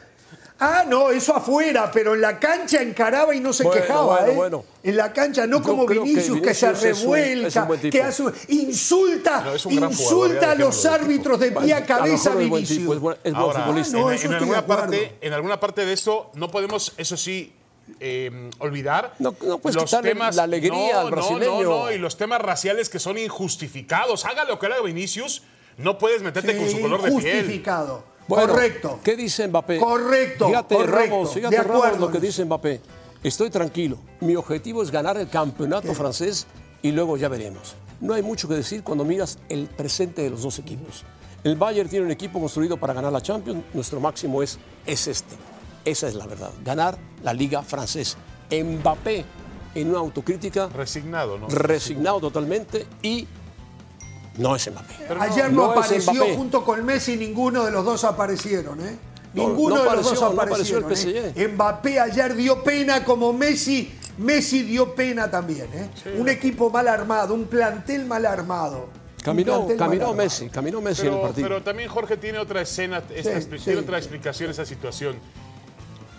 Ah, 0.62 0.84
no, 0.86 1.10
eso 1.10 1.34
afuera, 1.34 1.90
pero 1.90 2.12
en 2.14 2.20
la 2.20 2.38
cancha 2.38 2.82
encaraba 2.82 3.34
y 3.34 3.40
no 3.40 3.50
se 3.50 3.62
Bueno, 3.64 3.80
quejaba, 3.80 4.04
bueno, 4.18 4.26
¿eh? 4.26 4.34
bueno. 4.34 4.64
En 4.82 4.94
la 4.94 5.10
cancha, 5.10 5.46
no 5.46 5.56
Yo 5.56 5.62
como 5.64 5.86
que 5.86 5.98
Vinicius 5.98 6.38
que, 6.42 6.52
se 6.52 6.70
revuelca, 6.74 7.62
un 7.64 7.78
que 7.90 8.02
hace, 8.02 8.24
insulta, 8.48 9.40
No, 9.42 9.54
insulta 9.86 10.50
a 10.50 10.54
los 10.54 10.84
árbitros 10.84 11.40
de 11.40 11.52
pie 11.52 11.72
a 11.72 11.86
cabeza 11.86 12.34
Vinicius. 12.34 12.78
tipo, 12.78 12.92
es 12.92 13.00
buen, 13.00 13.16
es 13.24 13.32
buen 13.32 13.36
Ahora, 13.42 13.60
futbolista. 13.64 13.96
no, 13.98 14.10
en, 14.10 14.16
eso 14.18 14.28
alguna 14.30 14.66
parte, 14.66 15.16
en 15.22 15.32
alguna 15.32 15.58
parte 15.58 15.86
de 15.86 15.94
esto 15.94 16.30
no 16.34 16.50
podemos, 16.50 16.92
eso 16.98 17.16
sí, 17.16 17.54
eh, 18.00 18.50
olvidar 18.58 19.14
No- 19.18 19.34
no 19.46 19.58
puedes 19.58 19.76
los 19.76 19.90
temas 20.02 20.36
la 20.36 20.44
alegría 20.44 20.92
no, 20.94 20.98
al 21.00 21.04
no, 21.06 21.10
brasileño. 21.10 21.62
No, 21.62 21.84
no, 21.86 21.92
y 21.92 21.98
los 21.98 22.16
temas 22.16 22.40
raciales 22.40 22.88
que 22.88 22.98
son 22.98 23.18
injustificados. 23.18 24.24
Haga 24.24 24.44
lo 24.44 24.58
que 24.58 24.66
haga 24.66 24.80
Vinicius, 24.82 25.42
no 25.78 25.98
puedes 25.98 26.22
meterte 26.22 26.56
con 26.56 26.68
su 26.70 26.80
color 26.80 27.02
de 27.02 27.08
piel. 27.10 27.14
justificado. 27.42 28.04
Bueno, 28.28 28.52
correcto. 28.52 29.00
¿Qué 29.02 29.16
dice 29.16 29.48
Mbappé? 29.48 29.78
Correcto, 29.78 30.46
Fíjate, 30.48 30.74
correcto, 30.76 30.96
Ramos, 31.16 31.34
fíjate, 31.34 31.56
de 31.56 31.62
Ramos, 31.62 31.76
acuerdo 31.84 32.06
lo 32.06 32.12
que 32.12 32.18
en 32.18 32.22
dice 32.22 32.44
Mbappé. 32.44 32.80
Estoy 33.24 33.50
tranquilo. 33.50 33.98
Mi 34.20 34.36
objetivo 34.36 34.82
es 34.82 34.90
ganar 34.90 35.16
el 35.16 35.28
campeonato 35.28 35.92
francés 35.94 36.46
y 36.80 36.92
luego 36.92 37.16
ya 37.16 37.28
veremos. 37.28 37.74
No 38.00 38.14
hay 38.14 38.22
mucho 38.22 38.48
que 38.48 38.54
decir 38.54 38.82
cuando 38.84 39.04
miras 39.04 39.38
el 39.48 39.66
presente 39.66 40.22
de 40.22 40.30
los 40.30 40.42
dos 40.42 40.58
equipos. 40.58 41.04
El 41.42 41.56
Bayern 41.56 41.88
tiene 41.88 42.04
un 42.06 42.12
equipo 42.12 42.38
construido 42.38 42.76
para 42.76 42.92
ganar 42.94 43.12
la 43.12 43.20
Champions. 43.20 43.62
Nuestro 43.74 43.98
máximo 44.00 44.42
es, 44.42 44.58
es 44.86 45.06
este. 45.08 45.34
Esa 45.84 46.08
es 46.08 46.14
la 46.14 46.26
verdad. 46.26 46.50
Ganar 46.64 46.98
la 47.22 47.32
Liga 47.32 47.62
Francesa. 47.62 48.18
Mbappé, 48.50 49.24
en 49.74 49.88
una 49.90 49.98
autocrítica, 50.00 50.68
Resignado, 50.68 51.38
¿no? 51.38 51.48
resignado 51.48 52.20
totalmente 52.20 52.86
y 53.02 53.26
no 54.38 54.56
es 54.56 54.70
Mbappé. 54.70 54.94
Ayer 55.20 55.52
no, 55.52 55.66
no 55.66 55.70
apareció 55.72 56.12
Mbappé. 56.14 56.36
junto 56.36 56.64
con 56.64 56.84
Messi, 56.84 57.16
ninguno 57.16 57.64
de 57.64 57.70
los 57.70 57.84
dos 57.84 58.02
aparecieron, 58.04 58.80
¿eh? 58.80 58.98
No, 59.32 59.46
Ninguno 59.48 59.76
no 59.76 59.82
de 59.82 59.84
los 59.84 59.92
apareció, 60.06 60.26
dos 60.26 60.34
no 60.34 60.42
apareció 60.42 60.78
el 60.78 60.84
aparecieron. 60.84 61.32
¿eh? 61.36 61.48
Mbappé 61.48 62.00
ayer 62.00 62.34
dio 62.34 62.62
pena 62.64 63.04
como 63.04 63.32
Messi. 63.32 63.94
Messi 64.18 64.62
dio 64.64 64.94
pena 64.94 65.30
también, 65.30 65.68
¿eh? 65.72 65.88
un 66.18 66.28
equipo 66.28 66.68
mal 66.68 66.88
armado, 66.88 67.32
un 67.34 67.44
plantel 67.44 68.04
mal 68.06 68.26
armado. 68.26 68.88
Caminó, 69.22 69.66
caminó 69.78 70.06
armado. 70.08 70.14
Messi, 70.14 70.48
caminó 70.48 70.80
Messi 70.80 71.02
en 71.02 71.06
el 71.08 71.12
Pero, 71.12 71.22
partido. 71.22 71.48
pero 71.48 71.62
también 71.62 71.88
Jorge 71.88 72.16
tiene 72.16 72.38
otra 72.38 72.60
escena, 72.62 73.02
esta, 73.14 73.40
Sí, 73.40 73.46
expli- 73.48 73.58
sí, 73.58 73.64
tiene 73.66 73.80
otra 73.80 73.98
sí. 73.98 74.04
explicación 74.04 74.50
esa 74.50 74.66
situación. 74.66 75.14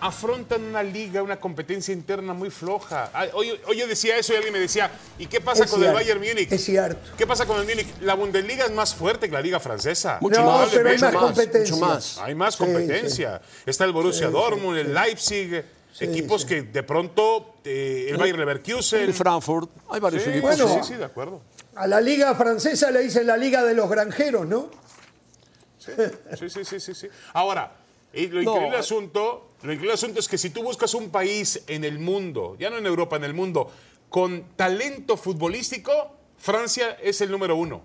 Afrontan 0.04 0.62
una 0.64 0.82
liga, 0.82 1.22
una 1.22 1.38
competencia 1.38 1.94
interna 1.94 2.32
muy 2.34 2.50
floja. 2.50 3.08
Ah, 3.14 3.26
Hoy, 3.34 3.52
hoy 3.68 3.76
yo 3.78 3.86
decía 3.86 4.16
eso 4.16 4.32
y 4.32 4.36
alguien 4.36 4.52
me 4.52 4.58
decía, 4.58 4.90
¿y 5.16 5.26
qué 5.26 5.40
pasa 5.40 5.62
Es 5.64 5.70
con 5.70 5.82
el 5.84 5.92
Bayern 5.92 6.18
Múnich? 6.20 6.50
Es 6.50 6.64
cierto. 6.64 7.10
¿Qué 7.16 7.24
pasa 7.24 7.46
con 7.46 7.60
el 7.60 7.66
Múnich? 7.68 7.86
La 8.00 8.14
Bundesliga 8.14 8.64
es 8.64 8.72
más 8.72 8.96
fuerte 8.96 9.28
que 9.28 9.32
la 9.32 9.40
liga 9.40 9.60
francesa. 9.60 10.18
Mucho 10.20 10.40
No, 10.40 10.46
más, 10.58 10.70
pero 10.72 10.88
hay 10.88 10.94
mucho 10.96 11.04
más 11.06 11.14
competencia. 11.14 11.74
mucho 11.76 11.86
más. 11.86 12.18
Hay 12.18 12.34
más 12.34 12.54
Sí, 12.54 12.58
competencia. 12.64 13.40
Está 13.64 13.84
el 13.84 13.92
Borussia 13.92 14.28
Dortmund, 14.28 14.76
el 14.78 14.92
Leipzig, 14.92 15.64
equipos 16.00 16.42
sí. 16.42 16.48
que 16.48 16.62
de 16.62 16.82
pronto 16.82 17.54
eh, 17.64 18.08
el 18.10 18.16
Bayern 18.16 18.40
Leverkusen. 18.40 19.02
El 19.02 19.14
Frankfurt, 19.14 19.70
hay 19.88 20.00
varios 20.00 20.24
Sí, 20.24 20.30
equipos. 20.30 20.56
sí, 20.56 20.62
Bueno. 20.62 20.82
sí, 20.82 20.88
sí, 20.94 20.98
de 20.98 21.04
acuerdo. 21.04 21.40
A 21.76 21.86
la 21.86 22.00
liga 22.00 22.34
francesa 22.34 22.90
le 22.90 23.02
dicen 23.02 23.24
la 23.24 23.36
liga 23.36 23.62
de 23.62 23.74
los 23.74 23.88
granjeros, 23.88 24.48
¿no? 24.48 24.68
Sí, 25.78 25.92
sí, 26.50 26.64
sí, 26.64 26.80
sí, 26.80 26.94
sí. 26.94 27.08
Ahora, 27.32 27.72
y 28.14 28.26
lo 28.28 28.42
No, 28.42 28.52
increíble 28.54 28.76
eh. 28.76 28.80
asunto, 28.80 29.48
lo 29.62 29.72
increíble 29.72 29.94
asunto 29.94 30.20
es 30.20 30.28
que 30.28 30.38
si 30.38 30.50
tú 30.50 30.62
buscas 30.62 30.94
un 30.94 31.10
país 31.10 31.62
en 31.66 31.84
el 31.84 31.98
mundo, 31.98 32.56
ya 32.58 32.70
no 32.70 32.78
en 32.78 32.86
Europa, 32.86 33.16
en 33.16 33.24
el 33.24 33.34
mundo, 33.34 33.70
con 34.08 34.44
talento 34.56 35.16
futbolístico, 35.16 35.92
Francia 36.38 36.98
es 37.02 37.20
el 37.20 37.30
número 37.30 37.56
uno. 37.56 37.80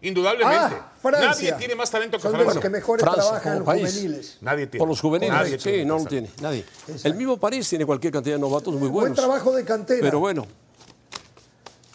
Indudablemente. 0.00 0.76
Ah, 0.78 0.92
Francia. 1.02 1.28
Nadie 1.28 1.52
tiene 1.54 1.74
más 1.74 1.90
talento 1.90 2.18
que 2.18 2.22
Son 2.22 2.32
de 2.32 2.38
los 2.38 2.44
Francia. 2.46 2.62
que 2.62 2.68
mejores 2.70 3.02
Francia, 3.02 3.22
trabajan 3.24 3.58
los 3.58 3.66
país. 3.66 3.90
juveniles. 3.92 4.38
Nadie 4.40 4.66
tiene. 4.68 4.78
Por 4.78 4.88
los 4.88 5.00
juveniles, 5.00 5.34
Nadie 5.36 5.58
sí, 5.58 5.64
tiene 5.70 5.84
no 5.86 5.98
lo 5.98 6.04
tiene, 6.04 6.30
nadie. 6.40 6.64
El 7.02 7.14
mismo 7.16 7.36
París 7.36 7.68
tiene 7.68 7.84
cualquier 7.84 8.12
cantidad 8.12 8.36
de 8.36 8.40
novatos 8.40 8.72
muy 8.74 8.82
Buen 8.88 8.92
buenos. 8.92 9.18
trabajo 9.18 9.52
de 9.56 9.64
cantera. 9.64 10.00
Pero 10.00 10.20
bueno, 10.20 10.46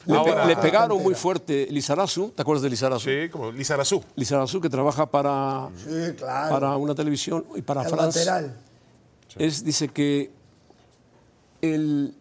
le, 0.06 0.14
pe- 0.14 0.18
Ahora- 0.20 0.46
le 0.46 0.56
pegaron 0.58 1.02
muy 1.02 1.14
fuerte 1.16 1.68
Lizarazu, 1.70 2.30
¿te 2.36 2.42
acuerdas 2.42 2.62
de 2.64 2.70
Lizarazu? 2.70 3.10
Sí, 3.10 3.30
como 3.32 3.52
Lizarazu. 3.52 4.04
Lizarazu 4.16 4.60
que 4.62 4.70
trabaja 4.70 5.06
para, 5.06 5.70
Sí, 5.78 6.14
claro. 6.18 6.54
para 6.54 6.78
una 6.78 6.94
televisión 6.96 7.46
y 7.56 7.62
para 7.62 7.84
El 7.84 7.90
France. 7.90 8.20
lateral. 8.26 8.58
Es, 9.38 9.64
dice 9.64 9.88
que 9.90 10.32
el, 11.62 12.14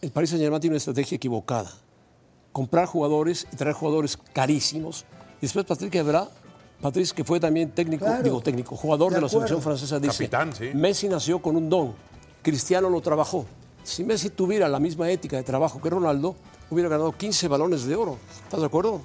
el 0.00 0.10
Paris 0.10 0.30
Saint 0.30 0.42
Germain 0.42 0.60
tiene 0.60 0.72
una 0.74 0.78
estrategia 0.78 1.16
equivocada. 1.16 1.70
Comprar 2.52 2.86
jugadores 2.86 3.46
y 3.52 3.56
traer 3.56 3.74
jugadores 3.74 4.18
carísimos. 4.32 5.04
Y 5.38 5.42
después 5.42 5.64
Patrick 5.64 5.94
Evra, 5.94 6.28
Patrick 6.80 7.12
que 7.12 7.24
fue 7.24 7.40
también 7.40 7.70
técnico, 7.70 8.04
Claro. 8.04 8.22
digo 8.22 8.40
técnico, 8.42 8.76
jugador 8.76 9.10
de, 9.10 9.16
De 9.16 9.22
la 9.22 9.28
selección 9.28 9.62
francesa, 9.62 9.98
dice, 9.98 10.28
Capitán, 10.28 10.52
sí. 10.54 10.70
Messi 10.74 11.08
nació 11.08 11.40
con 11.40 11.56
un 11.56 11.70
don, 11.70 11.94
Cristiano 12.42 12.90
lo 12.90 13.00
trabajó. 13.00 13.46
Si 13.84 14.04
Messi 14.04 14.30
tuviera 14.30 14.68
la 14.68 14.78
misma 14.78 15.10
ética 15.10 15.36
de 15.36 15.42
trabajo 15.42 15.80
que 15.80 15.90
Ronaldo, 15.90 16.36
hubiera 16.70 16.88
ganado 16.88 17.12
15 17.12 17.48
balones 17.48 17.84
de 17.84 17.96
oro. 17.96 18.18
¿Estás 18.44 18.60
de 18.60 18.66
acuerdo? 18.66 19.02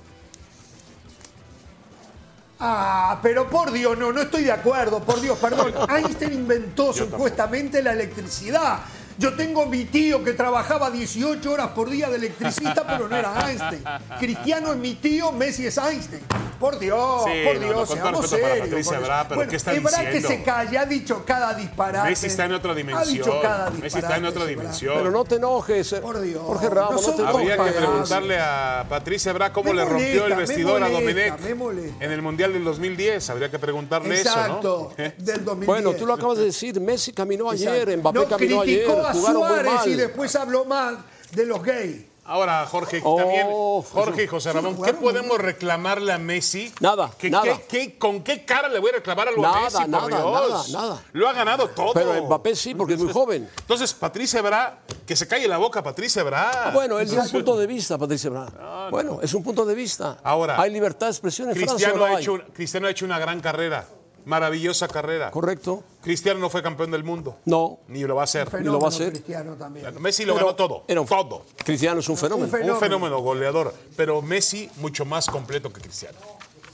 Ah, 2.59 3.19
pero 3.21 3.49
por 3.49 3.71
Dios, 3.71 3.97
no, 3.97 4.11
no 4.11 4.21
estoy 4.21 4.43
de 4.43 4.51
acuerdo, 4.51 4.99
por 5.01 5.21
Dios, 5.21 5.37
perdón. 5.37 5.73
Einstein 5.89 6.33
inventó 6.33 6.91
supuestamente 6.91 7.83
la 7.83 7.93
electricidad. 7.93 8.79
Yo 9.19 9.35
tengo 9.35 9.65
mi 9.65 9.85
tío 9.85 10.23
que 10.23 10.33
trabajaba 10.33 10.91
18 10.91 11.51
horas 11.51 11.69
por 11.69 11.89
día 11.89 12.09
de 12.09 12.17
electricista, 12.17 12.85
pero 12.85 13.07
no 13.07 13.15
era 13.15 13.49
Einstein. 13.49 13.83
Cristiano 14.19 14.73
es 14.73 14.77
mi 14.77 14.95
tío, 14.95 15.31
Messi 15.31 15.65
es 15.65 15.77
Einstein. 15.77 16.23
Por 16.59 16.79
Dios, 16.79 17.23
Sí, 17.25 17.31
por 17.45 17.55
no, 17.55 17.59
Dios, 17.61 17.75
no, 17.75 17.85
todo 17.85 17.95
seamos 17.95 18.29
serios, 18.29 18.59
Patricia 18.59 18.99
Bra, 18.99 19.23
pero 19.27 19.35
Bueno, 19.35 19.49
¿qué 19.49 19.55
está 19.57 19.73
Ebra 19.73 19.91
que 19.99 20.05
diciendo? 20.05 20.27
se 20.29 20.43
calle, 20.43 20.77
ha 20.77 20.85
dicho 20.85 21.23
cada 21.25 21.53
disparate. 21.53 22.09
Messi 22.09 22.27
está 22.27 22.45
en 22.45 22.53
otra 22.53 22.71
Ha 22.71 22.75
dimensión. 22.75 23.07
dicho 23.17 23.39
cada 23.41 23.57
disparate. 23.69 23.81
Messi 23.83 23.97
está 23.99 24.17
en 24.17 24.25
otra 24.25 24.45
dimensión. 24.45 24.93
Pero 24.97 25.11
no 25.11 25.23
te 25.25 25.35
enojes. 25.35 25.93
eh. 25.93 26.01
Por 26.01 26.19
Dios. 26.19 26.41
Jorge 26.43 26.69
Ramos, 26.69 27.07
no 27.07 27.13
enojes. 27.13 27.35
Habría 27.35 27.57
que 27.63 27.71
preguntarle 27.71 28.37
a 28.39 28.85
Patricia 28.89 29.33
Bra 29.33 29.53
cómo 29.53 29.69
Me 29.73 29.75
le 29.75 29.85
rompió 29.85 30.25
el 30.25 30.35
vestidor 30.35 30.83
a 30.83 30.89
molesta, 30.89 30.99
Domenech 30.99 31.39
me 31.41 31.55
molesta. 31.55 32.05
en 32.05 32.11
el 32.11 32.21
Mundial 32.21 32.53
del 32.53 32.63
2010. 32.63 33.29
Habría 33.29 33.51
que 33.51 33.59
preguntarle 33.59 34.17
Exacto, 34.17 34.93
eso, 34.97 35.11
¿no? 35.17 35.25
Del 35.25 35.45
2010. 35.45 35.67
Bueno, 35.67 35.93
tú 35.93 36.05
lo 36.05 36.13
acabas 36.13 36.37
de 36.39 36.45
decir. 36.45 36.79
Messi 36.81 37.13
caminó 37.13 37.49
ayer, 37.49 37.89
Exacto. 37.89 37.97
Mbappé 37.99 38.19
no, 38.19 38.27
caminó 38.27 38.61
ayer. 38.61 38.83
criticó 38.85 39.05
a 39.05 39.13
Suárez 39.13 39.87
y 39.87 39.93
después 39.95 40.35
habló 40.35 40.65
mal 40.65 40.97
de 41.31 41.45
los 41.45 41.61
gays. 41.63 42.01
Ahora, 42.29 42.65
Jorge, 42.69 43.01
Oh, 43.05 43.15
también, 43.15 43.47
Jorge 43.49 44.23
y 44.23 44.27
José 44.27 44.51
Ramón, 44.51 44.77
¿qué 44.83 44.93
podemos 44.93 45.37
reclamarle 45.37 46.11
a 46.11 46.17
Messi? 46.17 46.73
Nada, 46.81 47.09
¿Qué- 47.17 47.29
nada. 47.29 47.43
qué- 47.43 47.65
qué- 47.67 47.97
¿Con 47.97 48.21
qué 48.21 48.43
cara 48.43 48.67
le 48.67 48.79
voy 48.79 48.89
a 48.89 48.95
reclamar 48.95 49.29
algo 49.29 49.41
Nada, 49.41 49.57
a 49.57 49.61
Messi, 49.61 49.77
por 49.77 49.87
nada, 49.89 50.07
Dios? 50.07 50.69
nada, 50.71 50.87
nada. 50.87 51.03
Lo 51.13 51.29
ha 51.29 51.33
ganado 51.33 51.69
todo. 51.69 51.93
Pero 51.93 52.21
Mbappé 52.25 52.53
sí, 52.55 52.75
porque 52.75 52.95
es 52.95 52.99
muy 52.99 53.13
joven. 53.13 53.49
Entonces, 53.61 53.93
Patricia 53.93 54.41
Bra, 54.41 54.79
que 55.05 55.15
se 55.15 55.25
calle 55.25 55.47
la 55.47 55.57
boca, 55.57 55.81
Patricia 55.81 56.21
Bra. 56.23 56.51
Ah, 56.65 56.71
bueno, 56.73 56.99
él 56.99 57.09
dio 57.09 57.21
un 57.21 57.29
punto 57.29 57.57
de 57.57 57.65
vista, 57.65 57.97
Patricia 57.97 58.29
Bra. 58.29 58.89
Bueno, 58.91 59.19
es 59.21 59.33
un 59.33 59.41
punto 59.43 59.65
de 59.65 59.73
vista. 59.73 60.17
Ahora, 60.21 60.61
hay 60.61 60.69
libertad 60.69 61.07
de 61.07 61.11
expresión 61.11 61.49
en 61.49 61.55
Francia. 61.55 61.75
Cristiano 61.75 61.97
no 62.07 62.13
ha, 62.13 62.19
hecho, 62.19 62.37
Cristiano 62.53 62.87
ha 62.87 62.91
hecho 62.91 63.05
una 63.05 63.19
gran 63.19 63.39
carrera, 63.39 63.85
maravillosa 64.27 64.87
carrera. 64.87 65.31
Correcto. 65.31 65.83
Cristiano 66.01 66.39
no 66.39 66.49
fue 66.49 66.61
campeón 66.61 66.91
del 66.91 67.03
mundo. 67.03 67.37
No. 67.45 67.79
Ni 67.87 68.03
lo 68.03 68.15
va 68.15 68.21
a 68.21 68.23
hacer. 68.25 68.49
Fenómeno 68.49 68.73
lo 68.73 68.79
va 68.79 68.87
a 68.87 68.89
hacer. 68.89 69.09
cristiano 69.11 69.55
también. 69.55 70.01
Messi 70.01 70.25
lo 70.25 70.33
Pero 70.35 70.45
ganó 70.47 70.55
todo. 70.55 70.83
era 70.87 71.01
un- 71.01 71.07
todo. 71.07 71.45
Cristiano 71.63 71.99
es 71.99 72.09
un 72.09 72.17
fenómeno. 72.17 72.45
Un 72.45 72.51
fenómeno. 72.51 72.73
Un 72.75 72.79
fenómeno 72.79 73.19
goleador. 73.19 73.73
Pero 73.95 74.21
Messi 74.21 74.69
mucho 74.77 75.05
más 75.05 75.25
completo 75.27 75.71
que 75.71 75.81
Cristiano. 75.81 76.17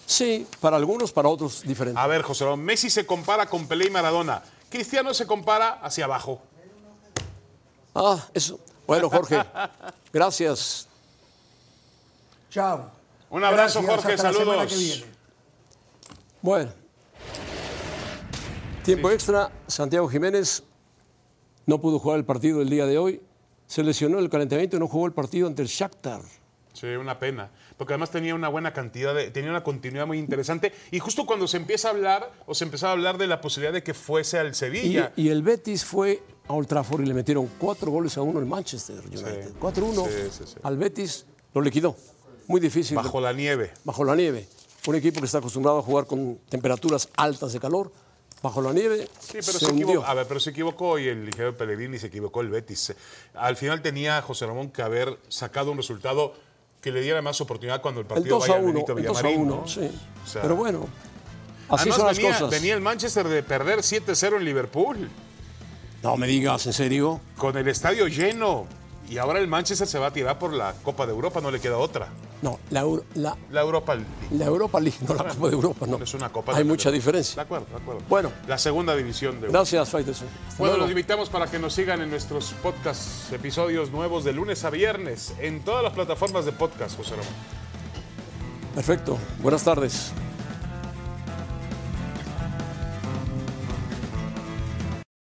Sí, 0.05 0.45
para 0.59 0.75
algunos, 0.75 1.11
para 1.13 1.29
otros 1.29 1.61
diferente. 1.63 1.99
A 1.99 2.05
ver, 2.07 2.23
José 2.23 2.43
Ramón, 2.43 2.61
Messi 2.65 2.89
se 2.89 3.05
compara 3.05 3.45
con 3.45 3.67
Pelé 3.67 3.85
y 3.87 3.89
Maradona. 3.89 4.43
Cristiano 4.69 5.13
se 5.13 5.25
compara 5.25 5.79
hacia 5.81 6.05
abajo. 6.05 6.41
Ah, 7.95 8.17
eso. 8.33 8.59
Bueno, 8.85 9.09
Jorge, 9.09 9.41
gracias. 10.11 10.87
Chao. 12.49 12.91
Un 13.29 13.43
abrazo, 13.43 13.81
Gracias, 13.81 14.03
Jorge, 14.03 14.17
saludos. 14.17 15.03
Bueno. 16.41 16.82
Tiempo 18.83 19.09
extra, 19.11 19.51
Santiago 19.67 20.07
Jiménez 20.09 20.63
no 21.65 21.79
pudo 21.79 21.99
jugar 21.99 22.19
el 22.19 22.25
partido 22.25 22.61
el 22.61 22.69
día 22.69 22.85
de 22.85 22.97
hoy. 22.97 23.21
Se 23.65 23.81
lesionó 23.83 24.19
el 24.19 24.29
calentamiento 24.29 24.75
y 24.75 24.79
no 24.79 24.87
jugó 24.87 25.05
el 25.05 25.13
partido 25.13 25.47
ante 25.47 25.61
el 25.61 25.67
Shakhtar. 25.69 26.21
Sí, 26.73 26.87
una 26.87 27.17
pena. 27.17 27.49
Porque 27.77 27.93
además 27.93 28.11
tenía 28.11 28.35
una 28.35 28.49
buena 28.49 28.73
cantidad 28.73 29.15
de. 29.15 29.31
tenía 29.31 29.51
una 29.51 29.63
continuidad 29.63 30.05
muy 30.05 30.19
interesante. 30.19 30.73
Y 30.91 30.99
justo 30.99 31.25
cuando 31.25 31.47
se 31.47 31.57
empieza 31.57 31.87
a 31.87 31.91
hablar, 31.91 32.31
o 32.45 32.53
se 32.53 32.65
empezaba 32.65 32.91
a 32.91 32.93
hablar 32.93 33.17
de 33.17 33.27
la 33.27 33.39
posibilidad 33.41 33.71
de 33.73 33.83
que 33.83 33.93
fuese 33.93 34.37
al 34.37 34.53
Sevilla. 34.53 35.13
y 35.15 35.29
el 35.29 35.43
Betis 35.43 35.85
fue 35.85 36.21
a 36.47 36.53
Old 36.53 36.67
Trafford 36.67 37.03
y 37.03 37.05
le 37.05 37.13
metieron 37.13 37.49
cuatro 37.57 37.89
goles 37.89 38.17
a 38.17 38.21
uno 38.21 38.39
el 38.39 38.45
Manchester 38.45 38.97
United. 39.05 39.53
4-1 39.61 40.07
Sí, 40.07 40.11
sí, 40.31 40.43
sí. 40.45 40.55
al 40.61 40.77
Betis, 40.77 41.25
lo 41.53 41.61
liquidó. 41.61 41.95
Muy 42.47 42.59
difícil. 42.59 42.97
bajo 42.97 43.21
la 43.21 43.31
nieve. 43.31 43.71
bajo 43.85 44.03
la 44.03 44.15
nieve. 44.15 44.45
Un 44.85 44.95
equipo 44.95 45.21
que 45.21 45.27
está 45.27 45.37
acostumbrado 45.37 45.79
a 45.79 45.81
jugar 45.81 46.05
con 46.05 46.37
temperaturas 46.49 47.07
altas 47.15 47.53
de 47.53 47.59
calor, 47.61 47.93
bajo 48.43 48.61
la 48.61 48.73
nieve, 48.73 49.07
Sí, 49.19 49.29
pero 49.31 49.43
se, 49.43 49.59
se, 49.59 49.65
hundió. 49.67 49.87
equivocó. 49.87 50.07
A 50.07 50.13
ver, 50.13 50.27
pero 50.27 50.39
se 50.39 50.49
equivocó 50.51 50.99
y 50.99 51.07
el 51.07 51.25
ligero 51.25 51.57
Pellegrini 51.57 51.97
se 51.97 52.07
equivocó 52.07 52.41
el 52.41 52.49
Betis. 52.49 52.93
Al 53.33 53.55
final 53.57 53.81
tenía 53.81 54.21
José 54.21 54.45
Ramón 54.45 54.69
que 54.69 54.83
haber 54.83 55.17
sacado 55.29 55.71
un 55.71 55.77
resultado 55.77 56.35
que 56.81 56.91
le 56.91 57.01
diera 57.01 57.21
más 57.23 57.39
oportunidad 57.41 57.81
cuando 57.81 58.01
el 58.01 58.05
El 58.05 58.13
partido 58.13 58.37
2 58.39 58.43
a 58.43 58.51
vaya 58.51 58.59
al 58.59 58.63
1, 58.65 58.73
Benito 58.73 58.91
el 58.97 59.05
2 59.05 59.17
a 59.17 59.21
Villamarín, 59.21 59.41
1, 59.51 59.55
¿no? 59.61 59.67
sí. 59.67 59.89
O 60.23 60.27
sea, 60.27 60.41
Pero 60.43 60.55
bueno, 60.57 60.79
así 61.69 61.89
Además, 61.89 61.95
son 61.97 62.07
las 62.07 62.17
venía, 62.17 62.31
cosas. 62.33 62.49
venía 62.51 62.73
el 62.75 62.81
Manchester 62.81 63.27
de 63.27 63.41
perder 63.43 63.79
7-0 63.79 64.35
en 64.37 64.45
Liverpool, 64.45 65.09
No 66.03 66.17
me 66.17 66.27
digas, 66.27 66.65
¿en 66.67 66.73
serio? 66.73 67.21
con 67.37 67.57
el 67.57 67.67
estadio 67.69 68.07
lleno. 68.07 68.67
Y 69.09 69.17
ahora 69.17 69.39
el 69.39 69.47
Manchester 69.47 69.87
se 69.87 69.99
va 69.99 70.07
a 70.07 70.13
tirar 70.13 70.37
por 70.39 70.51
la 70.53 70.73
Copa 70.83 71.05
de 71.05 71.13
Europa, 71.13 71.39
no 71.39 71.49
le 71.51 71.59
queda 71.61 71.77
otra. 71.77 72.09
No, 72.43 72.59
la, 72.71 72.81
Euro- 72.81 73.05
la, 73.15 73.35
La 73.51 73.61
Europa 73.61 73.95
League. 73.95 74.09
la 74.31 74.45
Europa 74.45 74.79
League, 74.79 74.97
no 75.07 75.13
la 75.15 75.23
Copa 75.23 75.47
de 75.47 75.53
Europa, 75.53 75.85
no. 75.87 75.97
Es 76.03 76.13
una 76.13 76.29
Copa 76.29 76.51
Hay 76.51 76.57
de- 76.59 76.63
mucha 76.65 76.91
De 76.91 76.95
diferencia. 76.97 77.41
acuerdo, 77.41 77.65
de 77.71 77.77
acuerdo. 77.81 78.01
Bueno. 78.09 78.31
La 78.47 78.57
segunda 78.57 78.93
división 78.95 79.35
de 79.39 79.47
Europa. 79.47 79.59
Gracias, 79.59 79.89
Faitelson. 79.89 80.27
Bueno, 80.57 80.73
luego. 80.73 80.77
los 80.81 80.89
invitamos 80.91 81.29
para 81.29 81.47
que 81.47 81.57
nos 81.57 81.73
sigan 81.73 82.01
en 82.01 82.09
nuestros 82.09 82.53
podcasts, 82.61 83.31
episodios 83.31 83.91
nuevos 83.91 84.25
de 84.25 84.33
lunes 84.33 84.63
a 84.65 84.69
viernes, 84.69 85.33
en 85.39 85.63
todas 85.63 85.83
las 85.83 85.93
plataformas 85.93 86.43
de 86.43 86.51
podcast, 86.51 86.97
José 86.97 87.11
Ramón. 87.11 87.25
Perfecto. 88.75 89.17
Buenas 89.41 89.63
tardes. 89.63 90.11